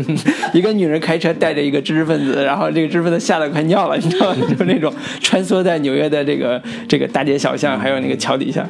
[0.53, 4.37] 一个女人开车带着一个知识分子，然后这个知识分子吓得快尿了，你知道吗？
[4.49, 8.67] 就是那种穿梭在纽约的这个这个大街小巷，还有那个桥底下，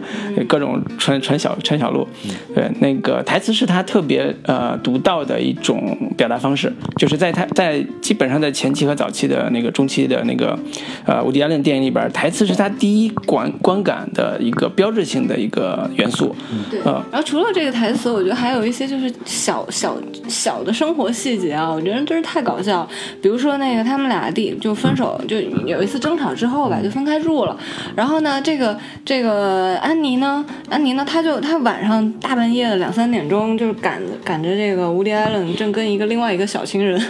[0.49, 2.07] 各种穿穿小穿小路，
[2.55, 10.59] 对，那个台词是他特别呃独到的一种表达方式，就是在他在基本上在前期和早期的那个中期的那个
[11.05, 16.35] 呃伍迪·艾伦电影里边，台词是他第一观观感的一个标志性的一个元素，
[16.71, 19.97] 对，呃然后除了这个台词，我觉得还有一些就是小小
[20.29, 22.89] 小的生活细节啊，我觉得真是太搞笑。
[23.21, 27.57] 比如说那个他们俩第就分手，就有一次争吵之后吧，就分开住了。
[27.97, 37.01] 然后呢，这个这个安妮呢，安妮呢，她就她晚上大半夜的两三点钟，就是赶赶着这个无敌·艾伦正跟一个另外一个小情人，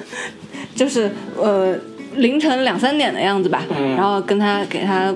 [0.74, 1.76] 就是呃
[2.16, 3.64] 凌晨两三点的样子吧，
[3.96, 5.14] 然后跟他给他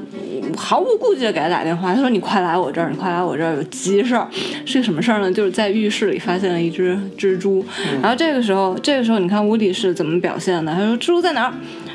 [0.56, 4.28] 毫无顾忌的给他打电话，他说你快来我这儿，你快来我这儿有急事儿，
[4.64, 5.30] 是个什么事儿呢？
[5.32, 7.64] 就是在浴室里发现了一只蜘蛛，
[8.00, 10.72] 然后这个时候这个时候你看乌迪是怎么表现的？
[10.72, 11.52] 他说蜘蛛在哪儿？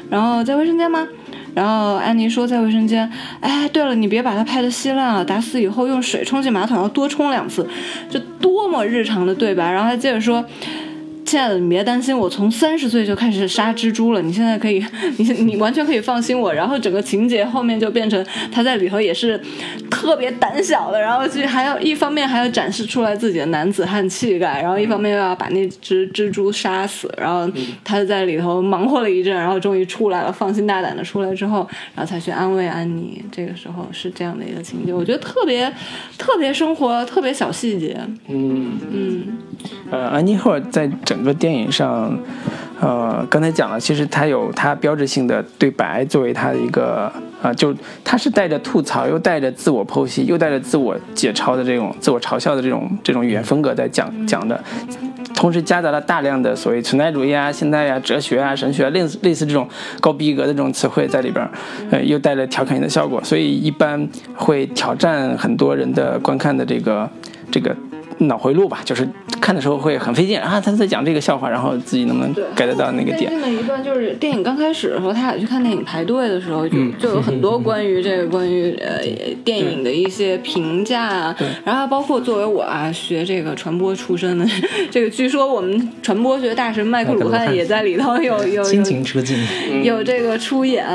[0.10, 1.08] 然后在卫生间吗？
[1.56, 3.10] 然后安妮说在卫生间。
[3.40, 7.68] 哎，对了，你别把它拍的稀烂了，打死以后用水冲进马桶要多冲两次，
[8.10, 9.72] 这多么日常的对白。
[9.72, 10.44] 然后他接着说。
[11.30, 14.22] 亲爱的，你别担心，我从三十岁就开始杀蜘蛛了。
[14.24, 14.84] 你现在可以，
[15.18, 16.52] 你你完全可以放心我。
[16.52, 19.40] 然后整个情节后面就变成他在里头也是
[19.92, 27.08] 特别胆小的，然后去还要一方面还要展示出来自己的男子汉气概，然后一方面又要把那只蜘蛛杀死。
[27.16, 27.48] 然后
[27.84, 31.58] 他就在里头忙活了一阵，然后终于出来了，放心大胆的出来之后，
[31.94, 33.24] 然后才去安慰安妮。
[33.32, 35.72] 这个时候是这样的一个情节，我觉得特别
[36.18, 37.96] 特别生活，特别小细节。
[38.28, 38.80] 嗯。
[38.92, 39.38] 嗯，
[39.92, 42.18] 呃，安妮霍尔在整个电影上，
[42.80, 47.12] 呃，刚才讲了，其实它有它标志性的对白作为它的一个，
[47.42, 54.62] 呃，就它是带着吐槽，又带着自我剖析，又带着自我解嘲的这种自我嘲笑的这种这种语言风格在讲讲的，
[55.36, 59.68] 同时夹杂了大量的所谓存在主义啊、现代啊、哲学啊、神学啊类似类似这种
[60.00, 61.48] 高逼格的这种词汇在里边，
[61.92, 67.10] 呃，又带着调侃的效果，所以一般会挑战很多人的观看的这个
[67.52, 67.76] 这个。
[68.20, 69.08] 脑回路吧，就是
[69.42, 73.30] 看的时候会很费劲啊，他在讲这个笑话，然后自己能不能 get 得到那个点。
[73.30, 73.42] 最近？
[73.42, 79.02] 的一段就是电影刚开始的时候，他俩去看电影排队的时候，就嗯就有很多关于这个关于呃
[79.44, 84.46] 电影的一些评价啊，然后包括作为我啊学这个传播出身的，
[84.92, 89.38] 这个据说我们传播学大神麦克鲁汉汉也在里头有有亲有情出镜，
[89.84, 90.86] 有这个出演，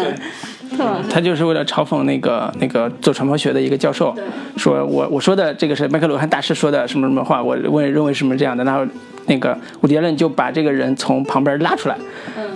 [1.11, 4.15] 他就是为了嘲讽那个那个做传播学的一个教授，
[4.57, 8.87] 说我我说的这个是麦克鲁汉大师说的什么什么话，我我也认为是什么这样的，然后
[9.27, 11.97] 那个伍迪·艾伦就把这个人从旁边拉出来，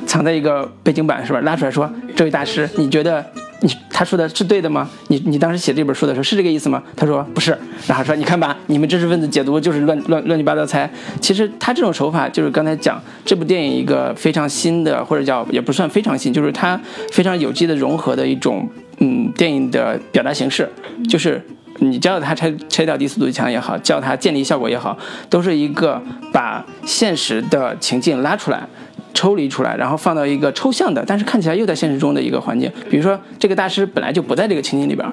[0.06, 1.40] 藏在一个背景板是吧？
[1.40, 3.24] 拉出来说，这位大师，你觉得
[3.60, 4.88] 你他说的是对的吗？
[5.08, 6.82] 你你当时写这本书的时候是这个意思吗？
[6.96, 7.56] 他说不是，
[7.86, 10.88] 然后说你看吧，你们知识分子解读就是乱乱乱七八糟猜。
[11.20, 16.80] 其实他这种手法就是刚才讲这部电影一个非常新的，或者叫也不算非常新，就是它
[17.12, 20.68] 非常有机的融合的一种嗯电影的表达形式，
[21.08, 21.42] 就是。
[21.80, 24.98] 你叫它拆拆掉第四堵墙也好，叫它建立效果也好，
[25.30, 26.02] 都是一个
[26.32, 28.66] 把现实的情境拉出来，
[29.14, 32.70] 抽离出来，然后放到一个抽象的，但是看起来又在现实中的一个环境。
[32.88, 35.06] 比如说，这个大师本来就不在这个情景里边，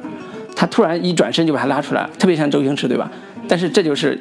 [0.56, 3.10] 他突然一转身就把他拉出来，特别像周星驰，对吧？
[3.48, 4.20] 但是这就是，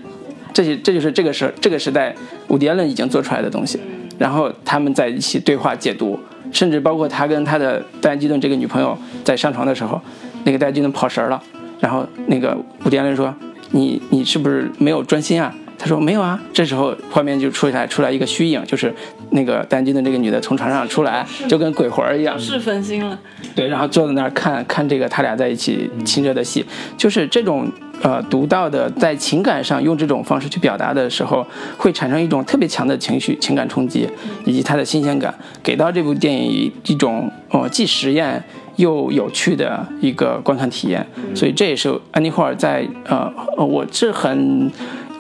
[0.52, 2.14] 这些这就是这个时这个时代
[2.48, 3.80] 伍迪·艾伦已经做出来的东西。
[4.18, 6.18] 然后他们在一起对话解读，
[6.52, 10.00] 甚至包括他跟他的戴安基顿这个女朋友在上床的时候，
[10.44, 11.42] 那个戴安基顿跑神儿了，
[11.80, 13.34] 然后那个伍迪·艾伦说
[13.72, 18.94] ：“你你是不是没有专心啊？”他说：“没有啊。”这时候画面就出来出来一个虚影，就是
[19.34, 23.18] 那个戴安基顿这个女的从床上出来，就跟鬼魂一样，是分心了，
[23.54, 26.64] 对，然后坐在那儿看看这个他俩在一起亲热的戏，
[26.96, 27.68] 就是这种
[28.00, 31.44] 呃独到的在情感上用这种方式去表达的时候，
[31.76, 34.08] 会产生一种特别强的情绪情感冲击，
[34.44, 38.40] 以及它的新鲜感，给到这部电影一种呃既实验
[38.76, 41.04] 又有趣的一个观看体验。
[41.34, 44.70] 所以这也是安妮霍尔在呃呃我是很。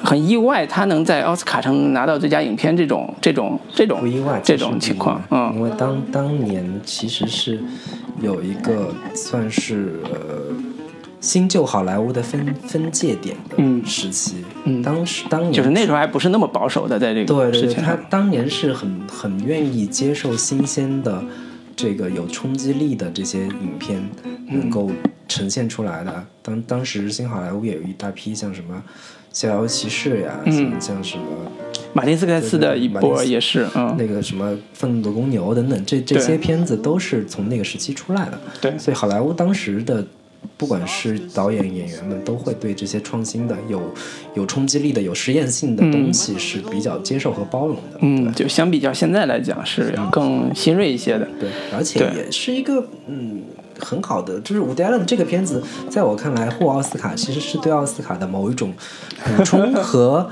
[0.04, 7.58] 很意外，他能在奥斯卡上拿到最佳影片这种这种这种不意外，这种情况，嗯因为当当年其实是
[8.20, 10.20] 有一个算是呃
[11.20, 17.96] 新旧好莱坞的分分界点的嗯时期，嗯当时当年就是那时候还不是那么保守的，在这个对对，他。
[18.10, 21.24] 当年是很很愿意接受新鲜的，
[21.74, 24.06] 这个有冲击力的这些影片，
[24.48, 24.90] 能够
[25.26, 26.26] 呈现出来的。
[26.42, 28.74] 当当时新好莱坞也有一大批像什么
[29.34, 30.52] 《逍遥骑士》呀，嗯。
[30.80, 31.24] 像像什么
[31.92, 38.40] 马丁斯科塞斯的一波也是，嗯，那个什么《愤怒的公牛》等等，这这些片子都是从那个时期出来的。
[38.60, 38.76] 对。
[38.78, 40.04] 所以好莱坞当时的，
[40.56, 43.80] 不管是导演、演员们，都会对这些创新的、有
[44.34, 47.98] 有冲击力的、有实验性的东西是比较接受和包容的。
[48.00, 51.28] 嗯，就相比较现在来讲是要更新锐一些的。
[51.38, 53.40] 对，而且也是一个嗯
[53.84, 58.72] 很好的，就是《伍迪·艾伦》这个片子，在我看来获奥斯卡其实是对奥斯卡的某一种
[59.36, 60.30] 补充 和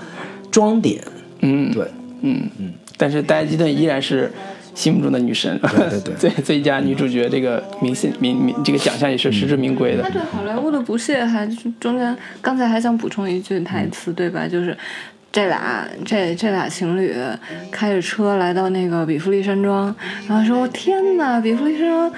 [0.50, 1.04] 装点。
[1.40, 1.86] 嗯，对，
[2.22, 4.32] 嗯嗯，但是戴安·基顿依然是
[4.74, 10.08] 心目中的女神，对对对 最最佳女主角这个名姓名名这个奖项也是实至名归的他。
[10.08, 11.46] 对好莱坞的不屑还
[11.78, 14.48] 中间，刚才还想补充一句台词，对吧？
[14.48, 14.76] 就是
[15.32, 17.14] 这俩这这俩情侣
[17.70, 19.94] 开着车来到那个比弗利山庄，
[20.28, 22.12] 然后说：“天哪，比弗利山庄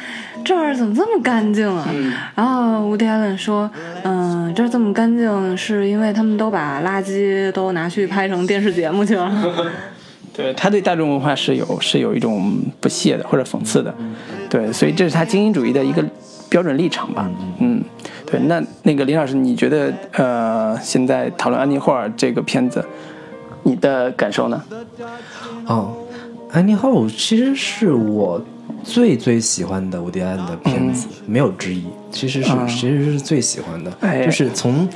[0.45, 1.89] 这儿怎么这么干净啊？”
[2.35, 3.71] 然后伍迪·艾伦说
[4.03, 9.33] ：“嗯，这儿这么干净是因为他们都把垃圾都拿去拍成电视节目去了。
[10.37, 13.95] 对他对大众文化是有是有一种不屑的或者讽刺的，
[14.51, 16.05] 对，所以这是他精英主义的一个
[16.49, 17.31] 标准立场吧。
[17.61, 17.81] 嗯，
[18.39, 18.47] 对。
[18.47, 22.85] 那那个林老师，你觉得呃，现在讨论安妮霍尔这个片子，
[23.63, 24.63] 你的感受呢？
[25.67, 25.95] 哦，
[26.53, 28.43] 《安妮霍尔》其实是我
[28.83, 31.85] 最最喜欢的伍迪·艾伦的片子，没有之一。
[32.11, 34.89] 其实是、嗯其实是最喜欢的，哎就是从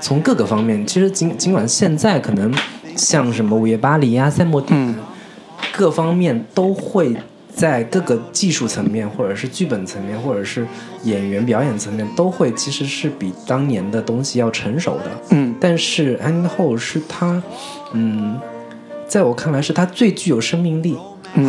[0.00, 2.52] 从各个方面，其实尽尽管现在可能
[2.96, 4.94] 像什么《午夜巴黎》啊、《赛默蒂》嗯
[5.72, 7.16] 各方面都会
[7.58, 10.64] 在各个技术层面，或者是剧本层面，或者是
[11.02, 15.10] 演员表演层面，都会其实是比当年的东西要成熟的。
[15.30, 17.42] 嗯但是《安妮后》是他，
[17.92, 18.38] 嗯，
[19.08, 20.96] 在我看来是他最具有生命力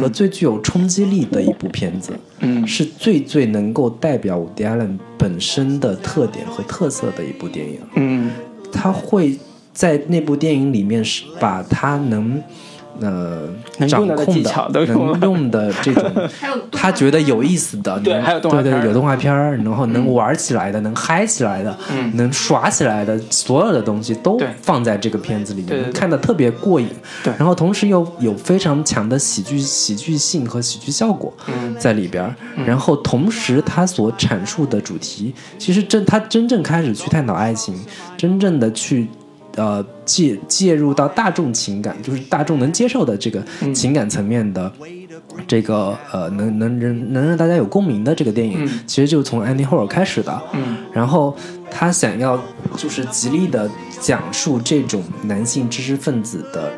[0.02, 7.80] 和最具有冲击力的一部片子，嗯是最最能够代表伍迪·艾伦本身的特点和特色的一部电影。
[7.98, 8.32] 嗯
[8.74, 9.38] 他会
[9.74, 12.42] 在那部电影里面是把他能。
[13.02, 13.48] 呃，
[13.88, 16.12] 掌能用到的控的能用的这种
[16.72, 18.78] 他觉得有意思的，能对还有动画片儿。
[18.78, 22.12] 对对有动画片儿，然后能玩起来的，能嗨起来的，嗯。
[22.16, 26.90] 能耍起来的，所有的东西都放在这个片子里面，看得特别过瘾。
[27.24, 27.34] 对。
[27.38, 31.76] 然后同时又有非常强的喜剧喜剧性和喜剧效果嗯。
[31.78, 32.36] 在里边儿。
[32.66, 37.74] 然后同时他所阐述的主题，其实真他真正开始去探讨爱情，
[38.18, 39.08] 真正的去。
[39.56, 43.74] 呃，介介入到大众情感，就是大众能接受的这个嗯。
[43.74, 44.72] 情感层面的
[45.48, 50.42] 这个呃，能能能能让大家有共鸣的这个电影，嗯其实就从安妮霍尔开始的。
[50.54, 50.78] 嗯。
[50.94, 51.36] 然后
[51.70, 52.40] 他想要
[52.78, 53.70] 就是极力的
[54.00, 56.72] 讲述这种男性知识分子的，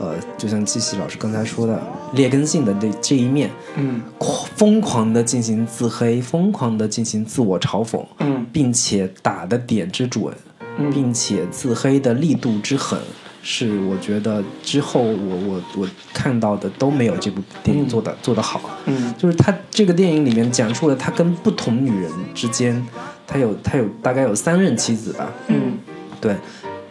[0.00, 1.80] 呃，就像季希老师刚才说的
[2.14, 4.00] 劣根性的这这一面，嗯。
[4.18, 8.46] 狂疯狂的进行自黑，疯狂的进行自我嘲讽，嗯。
[8.52, 10.34] 并且打的点之准，嗯
[10.92, 12.98] 并且自黑的力度之狠，
[13.42, 18.60] 是我觉得之后我我我看到的都没有这部电影做的、做得好。
[18.86, 19.14] 嗯。
[19.16, 22.84] 就是他这个电影里面讲述了他跟不同女人之间，
[23.26, 25.78] 他有他有大概有三任妻子吧，嗯。
[26.20, 26.34] 对，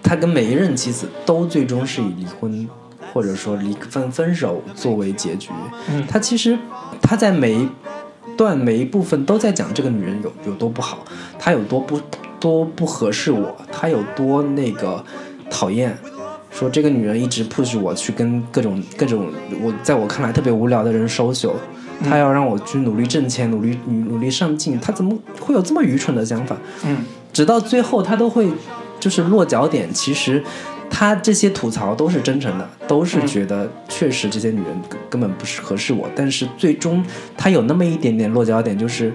[0.01, 2.69] 他跟每一任妻子都最终是以离婚
[3.13, 5.49] 或者说离分分手作为结局。
[5.89, 6.05] 嗯。
[6.07, 6.57] 他其实
[7.01, 7.67] 他在每一
[8.37, 11.03] 段每一部分都在讲这个女人有有多不好，
[11.37, 11.99] 她有多不
[12.43, 15.01] 多不合适我，他有多那个
[15.49, 15.97] 讨厌。
[16.51, 19.31] 说这个女人一直 push 我去跟各种各种
[19.61, 21.53] 我在我看来特别无聊的人 social，
[22.03, 26.57] 她要让我去努力挣钱，努力努力上进，她怎么会有这么愚蠢的想法？
[26.85, 26.97] 嗯
[27.31, 28.47] 直到最后他都会
[28.99, 30.43] 就是落脚点，其实
[30.87, 37.03] 他这些吐槽都是真诚的，都是觉得确实这些女人根根本不是合适我，但是最终
[37.35, 39.11] 他有那么一点点落脚点，就是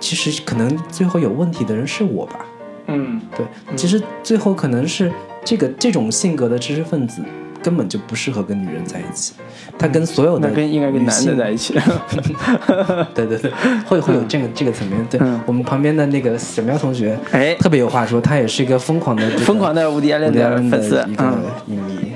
[0.00, 2.46] 其实可能最后有问题的人是我吧。
[2.86, 5.10] 嗯对，其实最后可能是
[5.44, 7.22] 这个这种性格的知识分子
[7.62, 9.32] 根本就不适合跟女人在一起，
[9.78, 11.72] 他跟所有的那跟应该跟男性在一起。
[13.14, 13.50] 对对对，
[13.86, 15.02] 会会有这个这个层面。
[15.08, 22.12] 对、嗯我们旁边的那个小喵同学，哎特别有话说，他也是一个疯狂的这个疯狂的无敌·艾伦伍迪·艾伦粉丝的一，个嗯影迷。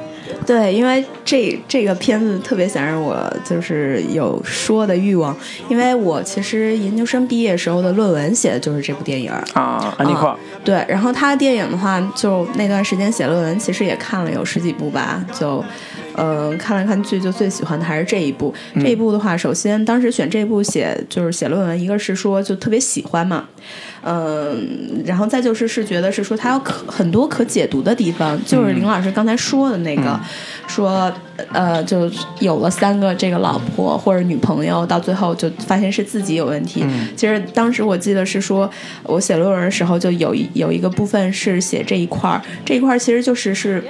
[0.48, 5.36] 对，因为这这个片子特别想让我就是有说的欲望，
[5.68, 9.30] 因为我其实研究生毕业时候的论文写的就是这部电影。
[9.52, 10.34] 啊，安妮克，
[10.64, 15.62] 对，然后他的电影的话，就那段时间写论文，其实也看了有十几部吧，就，
[16.18, 18.52] 呃，看来看去就最喜欢的还是这一部。
[18.74, 23.44] 这一部的话，首先当时选这一部写就是写论文，一个是说就特别喜欢嘛，
[24.02, 30.18] 嗯，然后再就是是觉得是说它有可很多可解读的地方，就是林老师刚才说的那个，
[30.66, 31.12] 说
[31.52, 32.10] 呃就
[32.40, 36.84] 有了三个这个老婆或者女朋友，到最后就发现是自己有问题。
[37.16, 38.68] 其实当时我记得是说，
[39.04, 43.84] 我写论文的时候就有一有一个部分是写这一块儿，这一块儿其实就是是，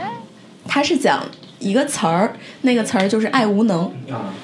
[0.67, 1.25] 他是讲
[1.59, 2.33] 一个词儿，
[2.63, 3.91] 那个词儿就是爱无能。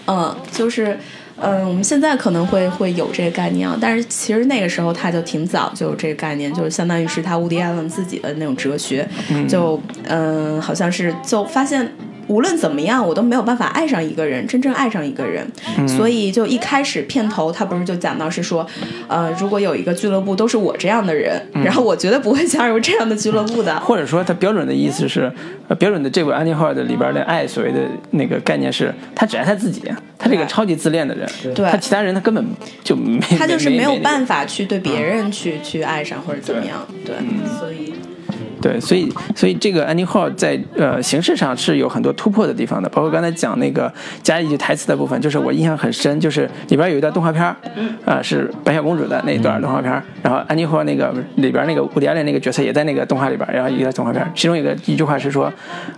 [0.06, 0.98] 嗯，就是，
[1.40, 9.08] 嗯，我们现在可能会会有这个概念啊，但是其实那个时候他就挺早就有这个概念，就是相当于是他乌迪艾伦自己的那种哲学，
[9.48, 11.92] 就嗯，好像是就发现。
[12.28, 15.44] 无论怎么样，我都没有办法爱上一个人，真正爱上一个人。
[15.88, 18.64] 所以就一开始片头他不是就讲到是说，
[19.08, 23.74] 呃，如果有一个俱乐部都是我这样的人，然后我绝对不会加入这样的俱乐部的。
[23.80, 25.32] 或者说，他标准的意思是，
[25.66, 27.80] 呃标准的这部安妮霍尔的里边的爱，所谓的
[28.12, 29.82] 那个概念是，他只爱他自己，
[30.18, 31.68] 他这个超级自恋的人，对。
[31.68, 32.44] 他其他人他根本
[32.84, 33.94] 就没，他就是没有。
[34.04, 37.14] 办法去对别人去、去爱上或者怎么样，对，
[37.58, 37.94] 所以
[38.64, 43.92] 对，所以所以这个安妮霍尔在呃形式上是有很多突破的地方的，包括刚才讲那个
[44.22, 47.54] 加一句台词的部分，就是我印象很深，就是里边有一段动画片儿，
[48.06, 55.52] 啊、是白雪公主的那一段动画片儿，然后安妮霍尔那个里边那个伍迪艾伦那个角色也在那个动画里边，然后一个动画片儿，其中有个一句话是说，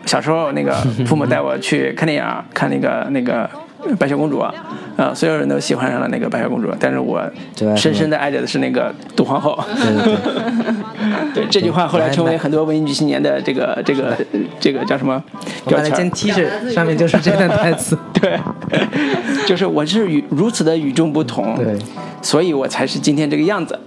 [0.05, 0.73] 小时候那个
[1.07, 3.49] 父母带我去看电影，看那个那个。
[3.95, 4.53] 白雪公主啊，
[4.97, 7.23] 呃，所有人都喜欢上了那个白雪公主，但是我
[7.77, 9.59] 深深的爱着的是那个杜皇后。
[9.77, 10.17] 对对
[11.35, 14.17] 对，对 这句话后来成为很多文艺女青年的这个这个
[14.59, 15.23] 这个叫什么
[15.67, 17.97] 标签儿？T 恤，上面就是这段台词。
[18.21, 18.39] 对，
[19.47, 21.77] 就是我是与如此的与众不同，对，
[22.23, 23.79] 所以我才是今天这个样子。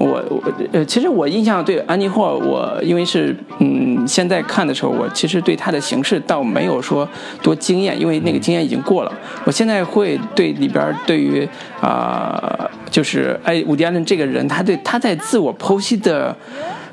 [0.00, 0.42] 我我
[0.72, 7.06] 呃，其实我印象对安妮霍尔，我因为是嗯，现在看的时候，我其实对她的形式倒没有说
[7.42, 9.12] 多惊艳，因为那个经验已经过了。
[9.44, 11.46] 我现在会对里边对于
[11.82, 16.34] 啊、就是哎，伍迪艾伦这个人，他对他在自我剖析的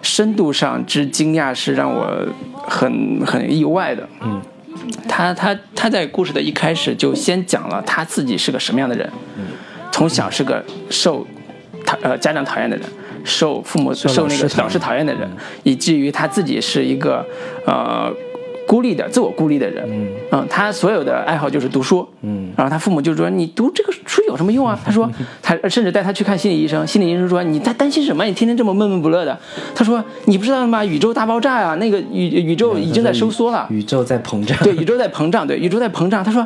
[0.01, 2.27] 深度上之惊讶，是让我
[2.65, 4.05] 很很意外的。
[4.21, 4.41] 嗯，
[5.07, 9.09] 他他他在故事的一开始就先讲了他自己是个什么样的人，
[9.93, 11.25] 从小是个受
[11.87, 12.85] 讨呃家长讨厌的人，
[13.23, 15.27] 受父母受受那个老师讨厌的人，
[15.63, 17.25] 以至于他自己是一个
[17.65, 18.13] 呃
[18.67, 19.87] 孤立的自我孤立的人，
[20.31, 24.77] 嗯他所有的爱好就是读书，嗯然后他父母就说你读这个书有什么用啊？
[24.83, 25.09] 他说
[25.41, 28.25] 他甚至带他去看心理医生，心理医生说你在担心什么？
[28.25, 29.39] 你天天这么闷闷不乐的。
[29.73, 30.83] 他说你不知道吗？
[30.83, 33.65] 宇宙大爆炸呀、那个宇宇宙已经在收缩了。
[33.69, 34.57] 宇宙在膨胀。
[34.61, 36.21] 对，宇宙在膨胀，对，宇宙在膨胀。
[36.21, 36.45] 他说，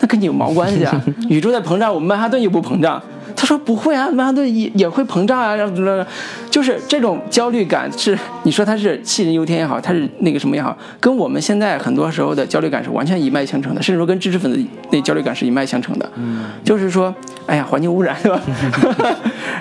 [0.00, 1.02] 那跟你有毛关系啊？
[1.30, 3.02] 宇宙在膨胀，我们曼哈顿又不膨胀。
[3.36, 6.04] 他说不会啊，曼哈顿也也会膨胀啊，然后怎么
[6.50, 14.58] 就是这种焦虑感是，你说他是杞人忧天也好，他是那个什么也好，跟我们现在很多时候的焦虑感是完全一脉相承的，甚至说跟知识分子
[14.90, 16.10] 那焦虑感是一脉相承的。
[16.16, 17.14] 嗯，就是说，
[17.46, 18.40] 哎呀，环境污染 对吧？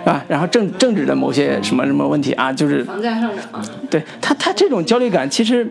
[0.05, 5.67] 啊，然后政政治的某些什么什么问题啊，就是房价上涨，对他，他这种焦虑感其实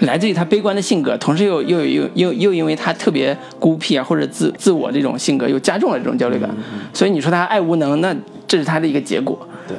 [0.00, 6.48] 来自于他悲观的性格，同时又又又又又因为他特别孤僻啊，或者自自我这种性格，又加重了这种焦虑感。
[6.92, 8.14] 所以你说他爱无能，那
[8.46, 9.38] 这是他的一个结果。
[9.66, 9.76] 对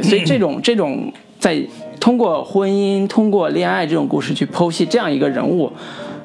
[0.00, 1.62] 对，所以这种 这种在
[2.00, 5.72] 通过婚姻、通过恋爱这种故事去剖析这样一个人物，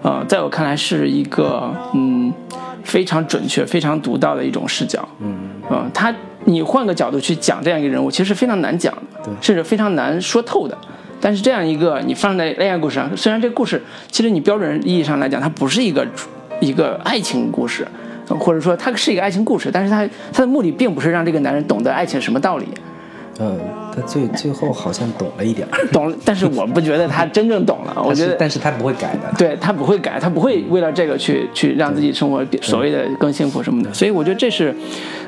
[0.02, 2.34] 呃，在我看来是一个嗯
[2.84, 5.08] 非常准确、非常独到的一种视角。
[5.20, 5.36] 嗯，
[5.70, 6.14] 嗯，他
[6.45, 10.78] 你换个角度去讲这样一个人物，其实是非常难讲的，对甚至非常难说透的。
[11.24, 13.82] 但是这样一个你放在恋爱故事上，虽然这个故事
[14.12, 16.06] 其实你标准意义上来讲，它不是一个
[16.60, 17.88] 一个爱情故事，
[18.28, 22.68] 或者说它是一个爱情故事，但是它它的目的并不是让这个男人懂得爱情什么道理，
[23.40, 23.58] 嗯，
[23.95, 29.32] 他最最后好像懂了一点儿， 懂了，但是我不觉得他真正懂了，我觉得但是他不会改的。
[29.38, 34.76] 对他不会改，他不会为了这个去去让自己生活所谓的更幸福什么的，所以我觉得这是，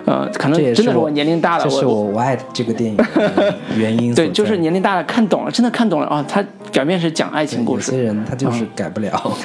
[0.05, 3.05] 呃，可能真的是我年龄大了，这是我我我爱这个电影的
[3.77, 9.11] 原因对，就是年龄大了看懂了，真的看懂了啊，他表面是讲爱情故事有些人他就是改不了。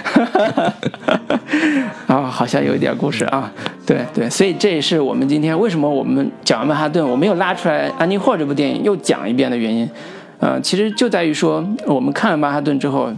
[2.06, 3.50] 啊，好像有一点故事啊，
[3.86, 9.88] 对对，所以这也是我们今天为什么我们讲完曼哈顿，我们又拉出来《安妮霍》这部电影又讲一遍的原因，
[10.38, 13.10] 呃，其实就在于说我们看了曼哈顿之后。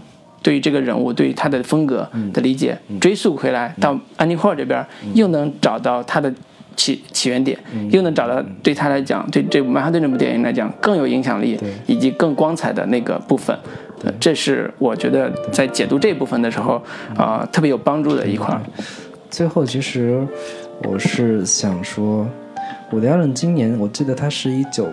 [0.45, 1.99] 对于这个人物，对于他的风格
[2.33, 6.35] 的理解，追溯回来到安妮霍尔这边，又能找到他的
[6.75, 7.57] 起起源点，
[7.93, 11.57] 又能找到对他来讲，对这部曼哈顿这部电影来讲更有影响力
[11.87, 13.57] 以及更光彩的那个部分。
[14.03, 16.83] 呃这是我觉得在解读这部分的时候，
[17.17, 18.61] 啊、特别有帮助的一块。
[19.31, 20.27] 最后，其实
[20.83, 22.27] 我是想说，
[22.91, 24.93] 伍迪·艾伦今年我记得他是一九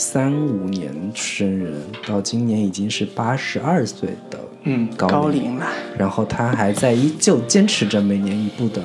[0.00, 1.74] 三五年生人，
[2.06, 5.66] 到今年已经是八十二岁的嗯，高龄高龄了，
[5.98, 8.82] 然后他还在依旧坚持着每年一部的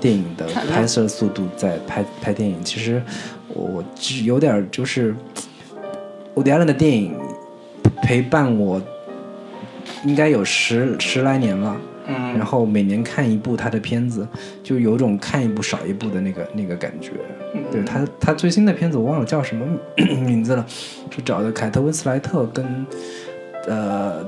[0.00, 2.56] 电影的拍摄速度，在拍拍电影。
[2.64, 3.02] 其实
[3.48, 5.14] 我我只有点就是，
[6.34, 7.14] 伍迪·艾伦的电影
[8.02, 8.80] 陪伴我
[10.04, 11.76] 应该有十十来年了。
[12.10, 14.26] 嗯然后每年看一部他的片子，
[14.62, 17.12] 就有种看一部少一部的那个那个感觉。
[17.70, 19.64] 对他，他最新的片子我忘了叫什么
[19.96, 20.66] 名字了，
[21.10, 22.86] 是找的凯特温斯莱特跟
[23.66, 24.24] 呃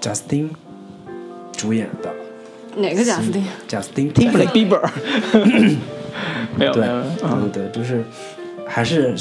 [0.00, 0.50] 贾斯汀
[1.52, 2.12] 主演的。
[2.76, 3.44] 哪个贾斯汀？
[3.66, 4.90] 贾斯汀 b Timberlake，Bieber，
[6.56, 6.94] 没有 对没有，
[7.26, 8.04] 啊对对对，就是
[8.68, 9.14] 还是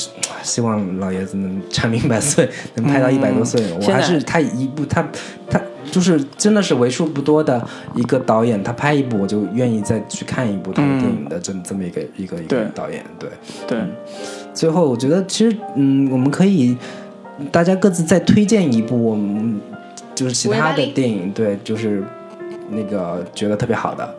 [0.43, 3.63] 希望老爷子能长命百岁，能拍到一百多岁。
[3.79, 5.01] 我还是他一部他
[5.49, 5.59] 他
[5.89, 7.65] 就是真的是为数不多的
[7.95, 13.03] 一个导演，他拍一部我就愿意再去看一部他的电影的这这么一个一个一个导演。
[13.17, 13.29] 对，
[13.65, 13.79] 对，
[14.53, 16.77] 最后我觉得其实嗯，我们可以
[17.51, 19.61] 大家各自再推荐一部我们
[20.13, 22.03] 就是其他的电影，对，就是
[22.69, 24.13] 那个觉得特别好的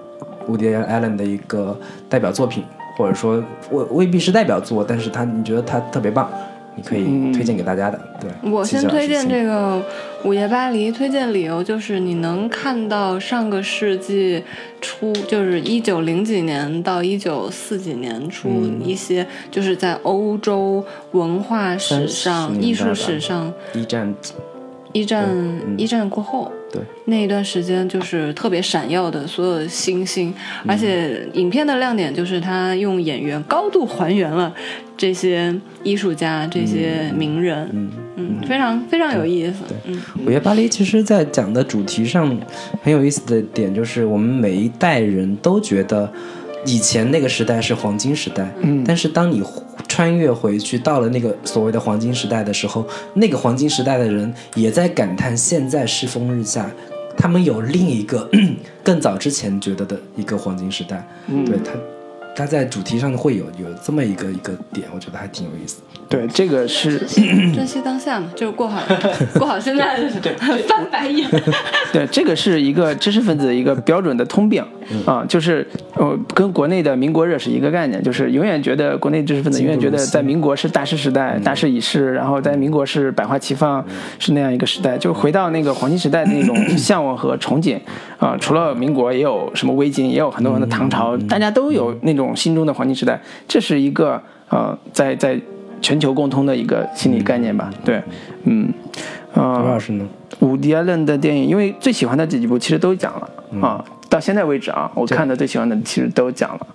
[0.46, 1.78] 伍迪·艾伦的一个
[2.08, 2.64] 代表作品，
[2.98, 6.28] 或者说未未必是代表作，但是他你觉得他特别棒，
[6.74, 7.98] 你可以推荐给大家的。
[8.20, 9.76] 对，我先推荐这个
[10.24, 14.42] 《午夜巴黎》，推荐理由就是你能看到上个世纪
[14.80, 18.82] 初，就是一九零几年到一九四几年初嗯。
[18.84, 24.12] 一些，就是在欧洲文化史上、30艺术史上，一战
[24.92, 26.50] 一战、嗯一战过后。
[26.70, 30.28] 对那一段时间就是特别闪耀的所有的星星，
[30.64, 34.54] 嗯而且影片的亮点就是他用演员高度还原了
[34.94, 39.98] 这些艺术家、这些名人，嗯嗯，非常非常有意思，嗯。
[40.26, 42.38] 五月巴黎其实，在讲的主题上
[42.82, 46.12] 很有意思的点，就是我们每一代人都觉得
[46.64, 49.42] 以前那个时代是黄金时代，嗯但是当你
[49.86, 56.70] 穿越回去到了那个所谓的黄金时代的时候，那个黄金时代的人也在感叹现在世风日下。
[57.20, 58.30] 他们有另一个
[58.84, 61.72] 更早之前觉得的一个黄金时代，嗯对他，
[62.38, 65.82] 他在主题上会有有这么一个一个点，我觉得还挺有意思。
[66.08, 66.96] 对，这个是
[67.52, 68.80] 珍惜当下嘛，就是过好
[69.34, 70.32] 过好现在 对
[70.68, 71.28] 翻白眼。
[71.92, 74.64] 对，这个是一个知识分子的一个标准的通病
[75.04, 75.66] 啊，就是
[75.96, 83.84] 呃，跟国内的民国热是一个概念，就是永远觉得国内知识分子永远觉得在民国是大师时代，大势已逝，然后在民国是百花齐放，
[84.20, 87.76] 是那样一个时代，就回到那个黄金时代的那种 向往和憧憬
[88.18, 88.36] 啊。
[88.40, 95.40] 除了民国，也有什么魏晋，也有很多很多唐朝，大家都有那种心中的黄金时代，这是一个呃，在在
[95.80, 97.70] 全球共通的一个心理概念吧。
[97.84, 98.02] 对，
[98.44, 98.72] 嗯，
[99.34, 100.06] 啊、周老师呢？
[100.40, 103.30] 伍迪·艾伦的电影，因为最喜欢的这几部其实都讲了、
[103.60, 106.66] 啊，到现在为止啊，我看的最喜欢的其实都讲了，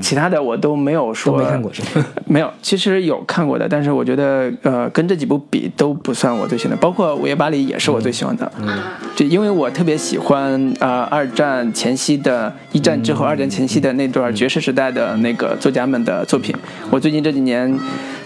[0.00, 2.06] 其他的我都没有说没看过是吗？
[2.26, 8.50] 没有，其实有看过的，但是我觉得呃，跟这几部比都不算我最喜欢的，包括《午夜巴黎》也是我最喜欢的。
[8.60, 8.68] 嗯，
[9.14, 16.54] 就因为我特别喜欢呃二战前夕的，一战之后、二战前夕的那段爵士时代的那个作家们的作品。
[16.90, 17.78] 我最近这几年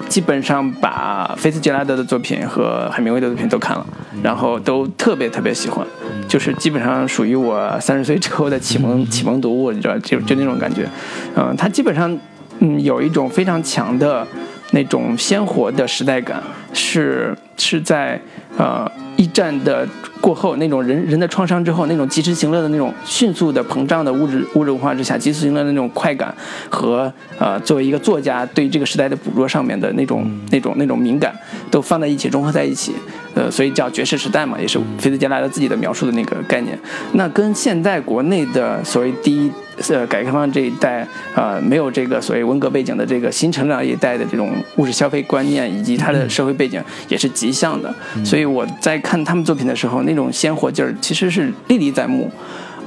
[0.09, 3.87] 基本上把菲茨杰拉德的作品和海明威的作品都看了，
[4.23, 5.85] 然后都特别特别喜欢，
[6.29, 10.89] 就是基本上属于我三十岁之后的启蒙启蒙读物，你知道，就就那种感觉。
[11.35, 12.19] 嗯、他基本上
[12.61, 14.27] 嗯有一种非常强的
[14.73, 16.43] 那种鲜活的时代感，
[16.73, 18.21] 是是在
[18.57, 19.87] 呃一战的
[20.21, 26.35] 过后那种人人的创伤之后那种及时行乐的那种迅速的膨胀的物质物质文化之下及时行乐的那种快感
[26.69, 31.35] 和呃作为一个作家对这个时代的捕捉上面的那种、那种那种敏感
[31.71, 32.93] 都放在一起融合在一起，
[33.35, 36.79] 呃，所以叫爵士时代嘛，也是菲茨杰拉德自己的描述的那个概念。
[37.13, 39.51] 那跟现在国内的所谓第一
[39.91, 47.95] 呃改革开放这一代呃没有这个所谓文革背景的这个新成长一代的这种物质消费观念以及他的社会背景也是极像的，
[48.25, 52.31] 所以我在看他们作品的时候，那种鲜活劲儿其实是历历在目。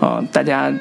[0.02, 0.72] 呃，大家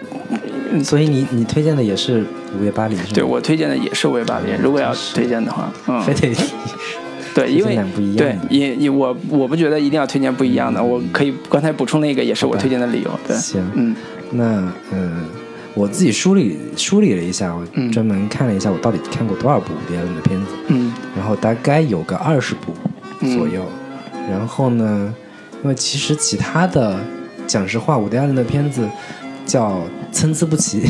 [0.85, 2.23] 所以你你推荐的也是
[2.57, 3.11] 《五月巴黎》是吗？
[3.15, 6.33] 对我推荐的也是《五月巴黎》，如果要推荐的话，嗯，非得
[7.35, 7.77] 对，因为
[8.17, 13.11] 对也也我我不觉得一定要推荐不一样的，我可以刚才补充那个也是我推荐的理由。
[13.27, 13.61] 对，行。
[13.75, 13.97] 嗯。
[14.31, 14.45] 那
[14.93, 15.25] 呃，
[15.79, 22.73] 我自己梳理梳理了一下，我嗯专门看了一下，我到底看过多少部伍迪·艾伦的片子，嗯然后大概有个二十部
[23.21, 23.65] 左右。
[24.29, 25.15] 然后呢，
[25.63, 26.99] 因为其实其他的，
[27.47, 28.87] 讲实话，伍迪·艾伦的片子
[29.47, 29.81] 叫
[30.13, 30.83] 参差不齐。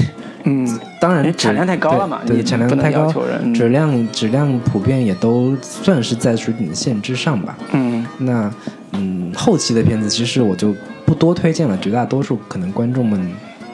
[0.44, 0.66] 嗯，
[1.00, 3.12] 当然产量太高了嘛你对对，产量太高
[3.54, 7.56] 质量质量普遍也都算是在水准线之上吧。
[7.72, 8.50] 嗯那
[8.92, 10.74] 嗯，后期的片子其实我就
[11.04, 13.20] 不多推荐了，绝大多数可能观众们、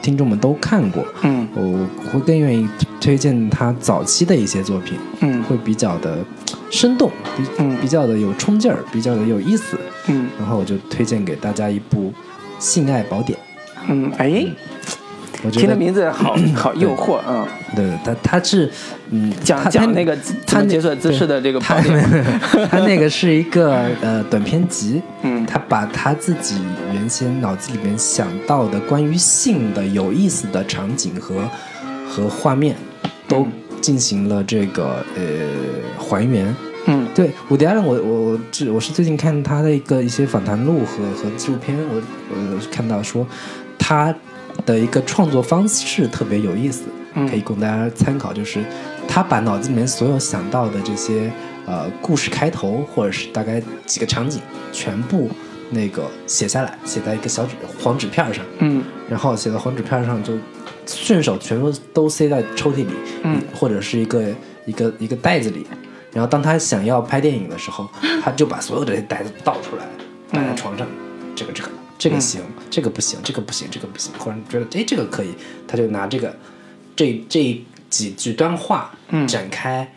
[0.05, 1.03] 听众们都看过。
[1.23, 2.67] 嗯我会更愿意
[3.01, 6.19] 推荐他早期的一些作品，嗯会比较的
[6.69, 9.75] 生动，比嗯比较的有冲劲儿，比较的有意思。
[10.07, 12.11] 嗯然后我就推荐给大家一部
[12.59, 13.39] 《性爱宝典》。
[13.87, 14.45] 嗯，哎，
[15.43, 17.47] 我觉得听的名字好 好诱惑啊！
[17.75, 18.71] 对，他他是
[19.09, 22.09] 嗯讲讲那个他解锁姿势的这个它宝典，
[22.71, 25.45] 它那个是一个呃短篇集，嗯。
[25.45, 26.55] 他把他自己
[26.91, 31.47] 原先脑子里面想到的关于性的有意思的场景和
[32.09, 32.75] 和画面，
[33.27, 33.47] 都
[33.79, 35.21] 进行了这个呃
[35.99, 36.53] 还原。
[36.87, 37.07] 嗯。
[37.13, 38.39] 对，伍迪·艾伦，我我我
[38.73, 42.01] 我是最近看他的一个一些访谈录和和纪录片，我
[42.31, 43.25] 我看到说
[43.77, 44.13] 他
[44.65, 46.83] 的一个创作方式特别有意思，
[47.13, 47.27] 嗯。
[47.27, 48.63] 可以供大家参考，就是
[49.07, 51.31] 他把脑子里面所有想到的这些
[51.65, 54.41] 呃故事开头或者是大概几个场景
[54.71, 55.29] 全部
[55.71, 58.83] 那个写下来，写在一个小纸黄纸片上，嗯。
[59.09, 60.33] 然后写到黄纸片上就
[60.85, 62.89] 顺手全部都塞在抽屉里，
[63.23, 64.23] 嗯，或者是一个
[64.65, 65.65] 一个一个袋子里。
[66.11, 67.89] 然后当他想要拍电影的时候，
[68.23, 69.85] 他就把所有这些袋子倒出来，
[70.31, 70.87] 摆在床上，
[71.35, 71.69] 这个这个
[72.05, 74.11] 这个行，这个不行，这个不行，这个不行。
[74.19, 75.29] 忽然觉得哎这个可以，
[75.67, 76.35] 他就拿这个
[76.95, 79.27] 这这几几段话嗯。
[79.27, 79.91] 展开。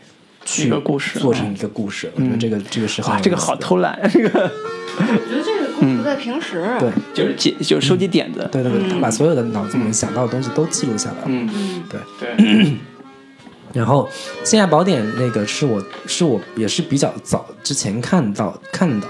[0.46, 4.50] 去一个故事做成一个故事，我觉得这个这个是很哇，这个好偷懒，这个。
[4.98, 6.66] 我觉得这个功不在平时。
[6.80, 6.90] 对。
[7.12, 11.24] 就是记就是收集点子，对对对，他把所有的脑子里面想到的东西都记录下来了。
[11.26, 11.50] 嗯。
[11.52, 11.82] 嗯。
[11.90, 12.00] 对，
[12.38, 12.76] 对，
[13.74, 14.08] 然后
[14.48, 19.06] 《性爱宝典》那个是我是我也是比较早之前看到看到，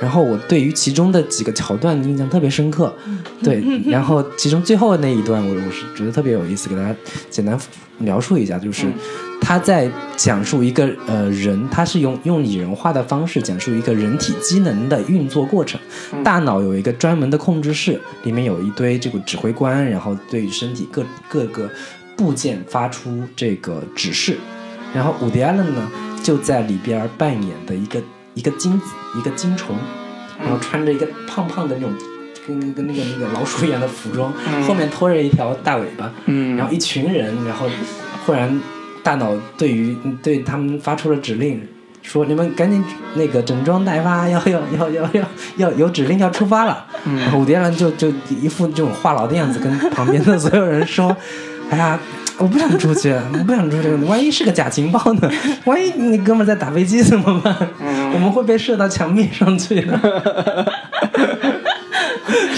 [0.00, 2.92] 然后我对于其中的几个桥段印象特别深刻，
[3.42, 6.94] 对，然后其中最后的那一段我我是觉得特别有意思，给大家
[7.28, 7.58] 简单
[7.98, 8.86] 描述一下，就是
[9.42, 15.78] 他在讲述一个呃人，他是用用拟人化的方式讲述一个人体机能的运作过程，
[16.24, 21.68] 大脑有一个专门的控制室，里面有一堆这个指挥官，然后对于身体各各个
[22.16, 24.38] 部件发出这个指示，
[24.94, 25.90] 然后伍迪·艾伦呢
[26.22, 28.02] 就在里边扮演的一个
[28.40, 28.86] 一个金子，
[29.18, 29.76] 一个金虫，
[30.38, 31.92] 然后穿着一个胖胖的那种。
[32.46, 34.32] 跟跟跟那个那个老鼠一样的服装，
[34.66, 37.68] 后面拖着一条大尾巴，嗯然后一群人，然后
[38.24, 38.60] 忽然
[39.02, 41.60] 大脑对于对他们发出了指令，
[42.02, 42.82] 说你们赶紧
[43.14, 45.24] 那个整装待发，要要要要要
[45.58, 46.86] 要有指令要出发了。
[47.04, 48.08] 然后伍迪·艾伦就就
[48.42, 51.14] 一副这种话痨的样子，跟旁边的所有人说
[51.70, 52.00] ：“哎呀。”
[52.40, 53.88] 我不想出去，我不想出去。
[54.06, 55.30] 万一是个假情报呢？
[55.66, 57.54] 万一那哥们儿在打飞机怎么办？
[58.14, 60.66] 我们会被射到墙壁上去的。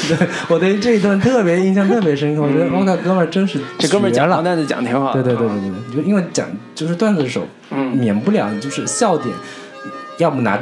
[0.09, 2.43] 对，我对这一段特别印象特别深刻。
[2.43, 9.35] 我觉得我靠，哥们儿真是这哥们儿讲老段子讲得挺好的，对对对对对，就因为讲就是段子手，嗯免不了就是笑点，
[10.19, 10.59] 要么拿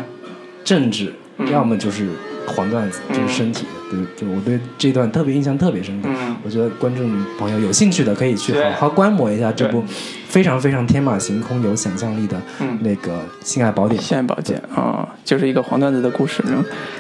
[0.65, 2.09] 政治，嗯要么就是
[2.51, 3.97] 黄段子，就是身体的。
[3.97, 6.09] 对，就我对这段特别印象特别深刻。
[6.11, 9.85] 嗯我觉得观众朋友有兴趣的可以去好好观摩一下这部
[10.27, 14.01] 非常非常天马行空、有想象力的嗯那个《性爱宝典》。
[14.03, 16.43] 性爱宝典啊、就是一个黄段子的故事。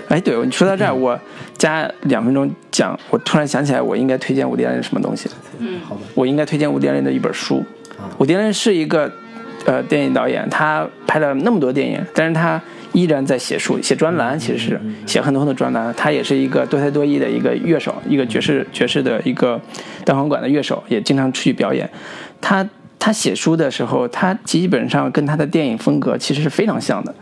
[0.09, 1.19] 哎，对你说到这儿，我
[1.57, 5.31] 加两分钟讲，我突然想起来，我应该推荐伍迪·艾伦什么东西？
[5.59, 7.65] 嗯好的，我应该推荐伍迪·艾伦的一本书。
[8.19, 9.11] 伍迪·艾伦是一个
[9.65, 12.61] 呃电影导演，他拍了那么多电影，但是他
[12.93, 15.93] 依然在写书、写专栏，其实是写很多很多专栏。
[15.97, 19.61] 他也是一个多才多艺的一个乐手，一个爵士爵士的一个
[20.05, 21.89] 单簧管的乐手，也经常出去表演。
[22.41, 22.69] 他
[22.99, 27.15] 他写书的时候，他基本上跟他的电影风格其实是非常像的。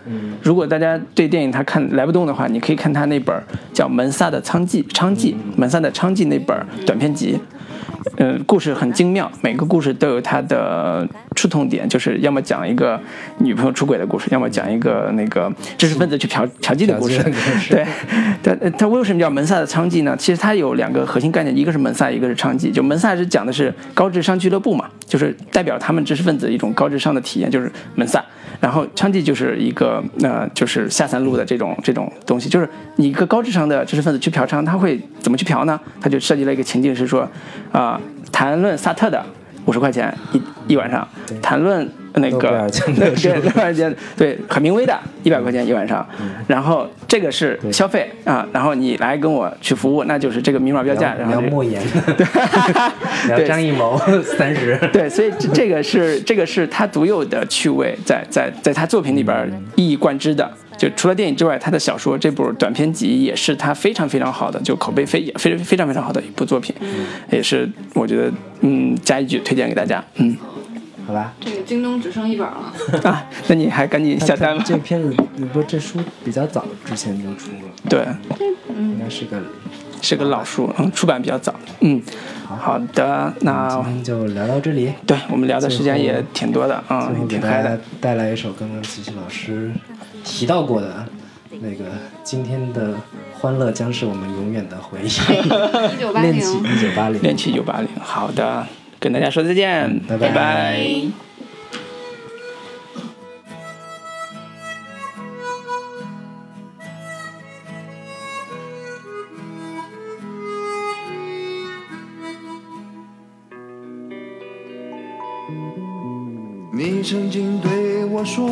[0.43, 3.37] 如果大家对电影他看来不动的话，你可以看他那本
[3.73, 7.39] 叫《门萨的娼妓》娼妓门萨的娼妓那本短篇集。
[8.17, 11.07] 嗯，故事很精妙，每个故事都有它的
[11.37, 13.01] 触痛点，就是要么讲一个
[13.39, 17.23] 女朋友出轨的故事，要么讲一个那个知识分子去嫖嫖妓的故事
[17.71, 17.87] 对，
[18.43, 20.17] 它它为什么叫门萨的娼妓呢？
[20.19, 22.73] 其实它有两个核心概念，一个是门萨，一个是娼妓。
[22.73, 28.25] 就门萨是讲的是高智商俱乐部嘛，就是代表他们知识分子一种高智商的体验，就是门萨。
[28.61, 35.79] 然后娼妓就是一个呃，就是下三路的这种这种东西，就是你一个高智商的知识分子去嫖娼，他会怎么去嫖呢？
[36.01, 37.29] 他就设计了一个情境是说，
[37.73, 38.01] 啊、
[38.33, 39.25] 谈论萨特的
[39.67, 41.07] 五十块钱一一晚上，
[41.41, 41.89] 谈论
[42.19, 43.15] 那个对
[44.17, 46.07] 对 海明威的一百块钱一晚上，
[46.47, 51.83] 然后这个是消费啊，然后你来跟我去服务，那就是这个明码标价，然后莫言，
[52.17, 53.47] 对。
[53.47, 53.99] 张艺谋
[54.37, 60.51] 三十，对，所以这这个是这个是他独有的趣味，在在在他作品里边儿一以贯之的。
[60.77, 66.73] 就除了电影之外，他的小说这部短篇集也是他非常非常好的，就口碑非非非常非常好的一部作品，
[67.33, 68.31] 也是我觉得
[68.61, 70.37] 嗯加一句推荐给大家，嗯
[71.09, 71.33] 好吧？
[71.41, 72.71] 这个京东只剩一本了。
[73.03, 74.63] 啊，那你还赶紧下单吧。
[74.67, 78.07] 这片子你不，这书比较早之前就出了，对，
[78.77, 79.41] 应该是个
[80.03, 81.55] 是个老书，嗯，出版比较早。
[81.81, 82.03] 嗯，
[82.45, 84.93] 好的，那今天就聊到这里。
[85.07, 87.81] 对我们聊的时间也挺多的啊最后，给大家挺嗨的。
[88.03, 89.73] 带来一首刚刚琪琪老师
[90.23, 91.07] 提到过的
[91.63, 91.87] 那个
[92.23, 92.93] 今天的
[93.33, 95.07] 欢乐将是我们永远的回忆。
[95.07, 96.77] 一九八恋起零。
[96.77, 98.67] 一九八零， 练气九八零，好的，
[99.01, 100.29] 跟大家说再见，拜拜。
[100.29, 100.79] 拜拜。
[116.71, 118.47] 你曾经对我说，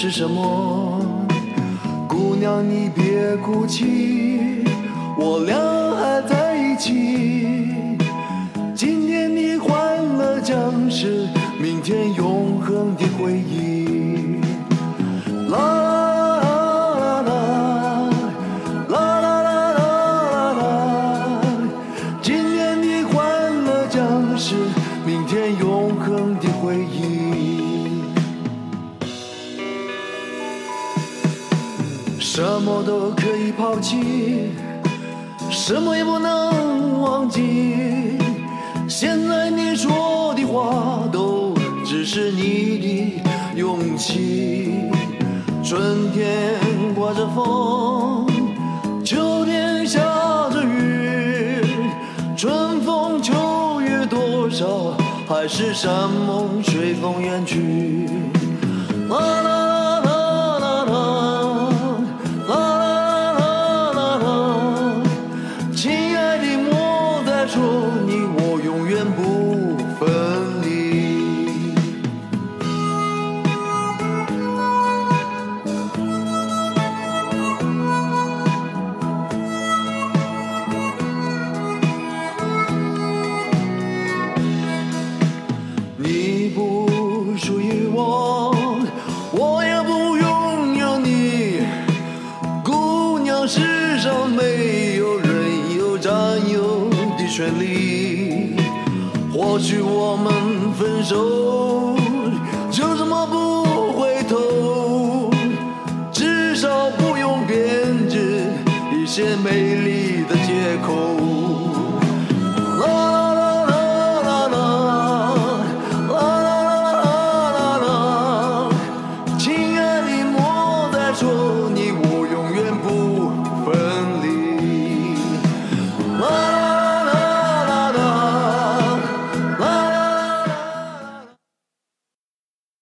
[0.00, 1.00] 是什么？
[2.06, 4.62] 姑娘你别哭泣，
[5.18, 5.58] 我俩
[5.96, 7.96] 还在一起。
[8.76, 11.26] 今天的欢乐将是
[11.60, 13.57] 明天永恒的回忆。
[35.68, 38.16] 什么也不能忘记。
[38.88, 41.52] 现在你说的话都
[41.84, 43.22] 只是你的
[43.54, 44.72] 勇气。
[45.62, 46.58] 春天
[46.94, 48.26] 刮着风，
[49.04, 50.00] 秋天下
[50.48, 51.62] 着雨，
[52.34, 54.96] 春风秋月多少，
[55.28, 58.07] 海誓山盟随风远去。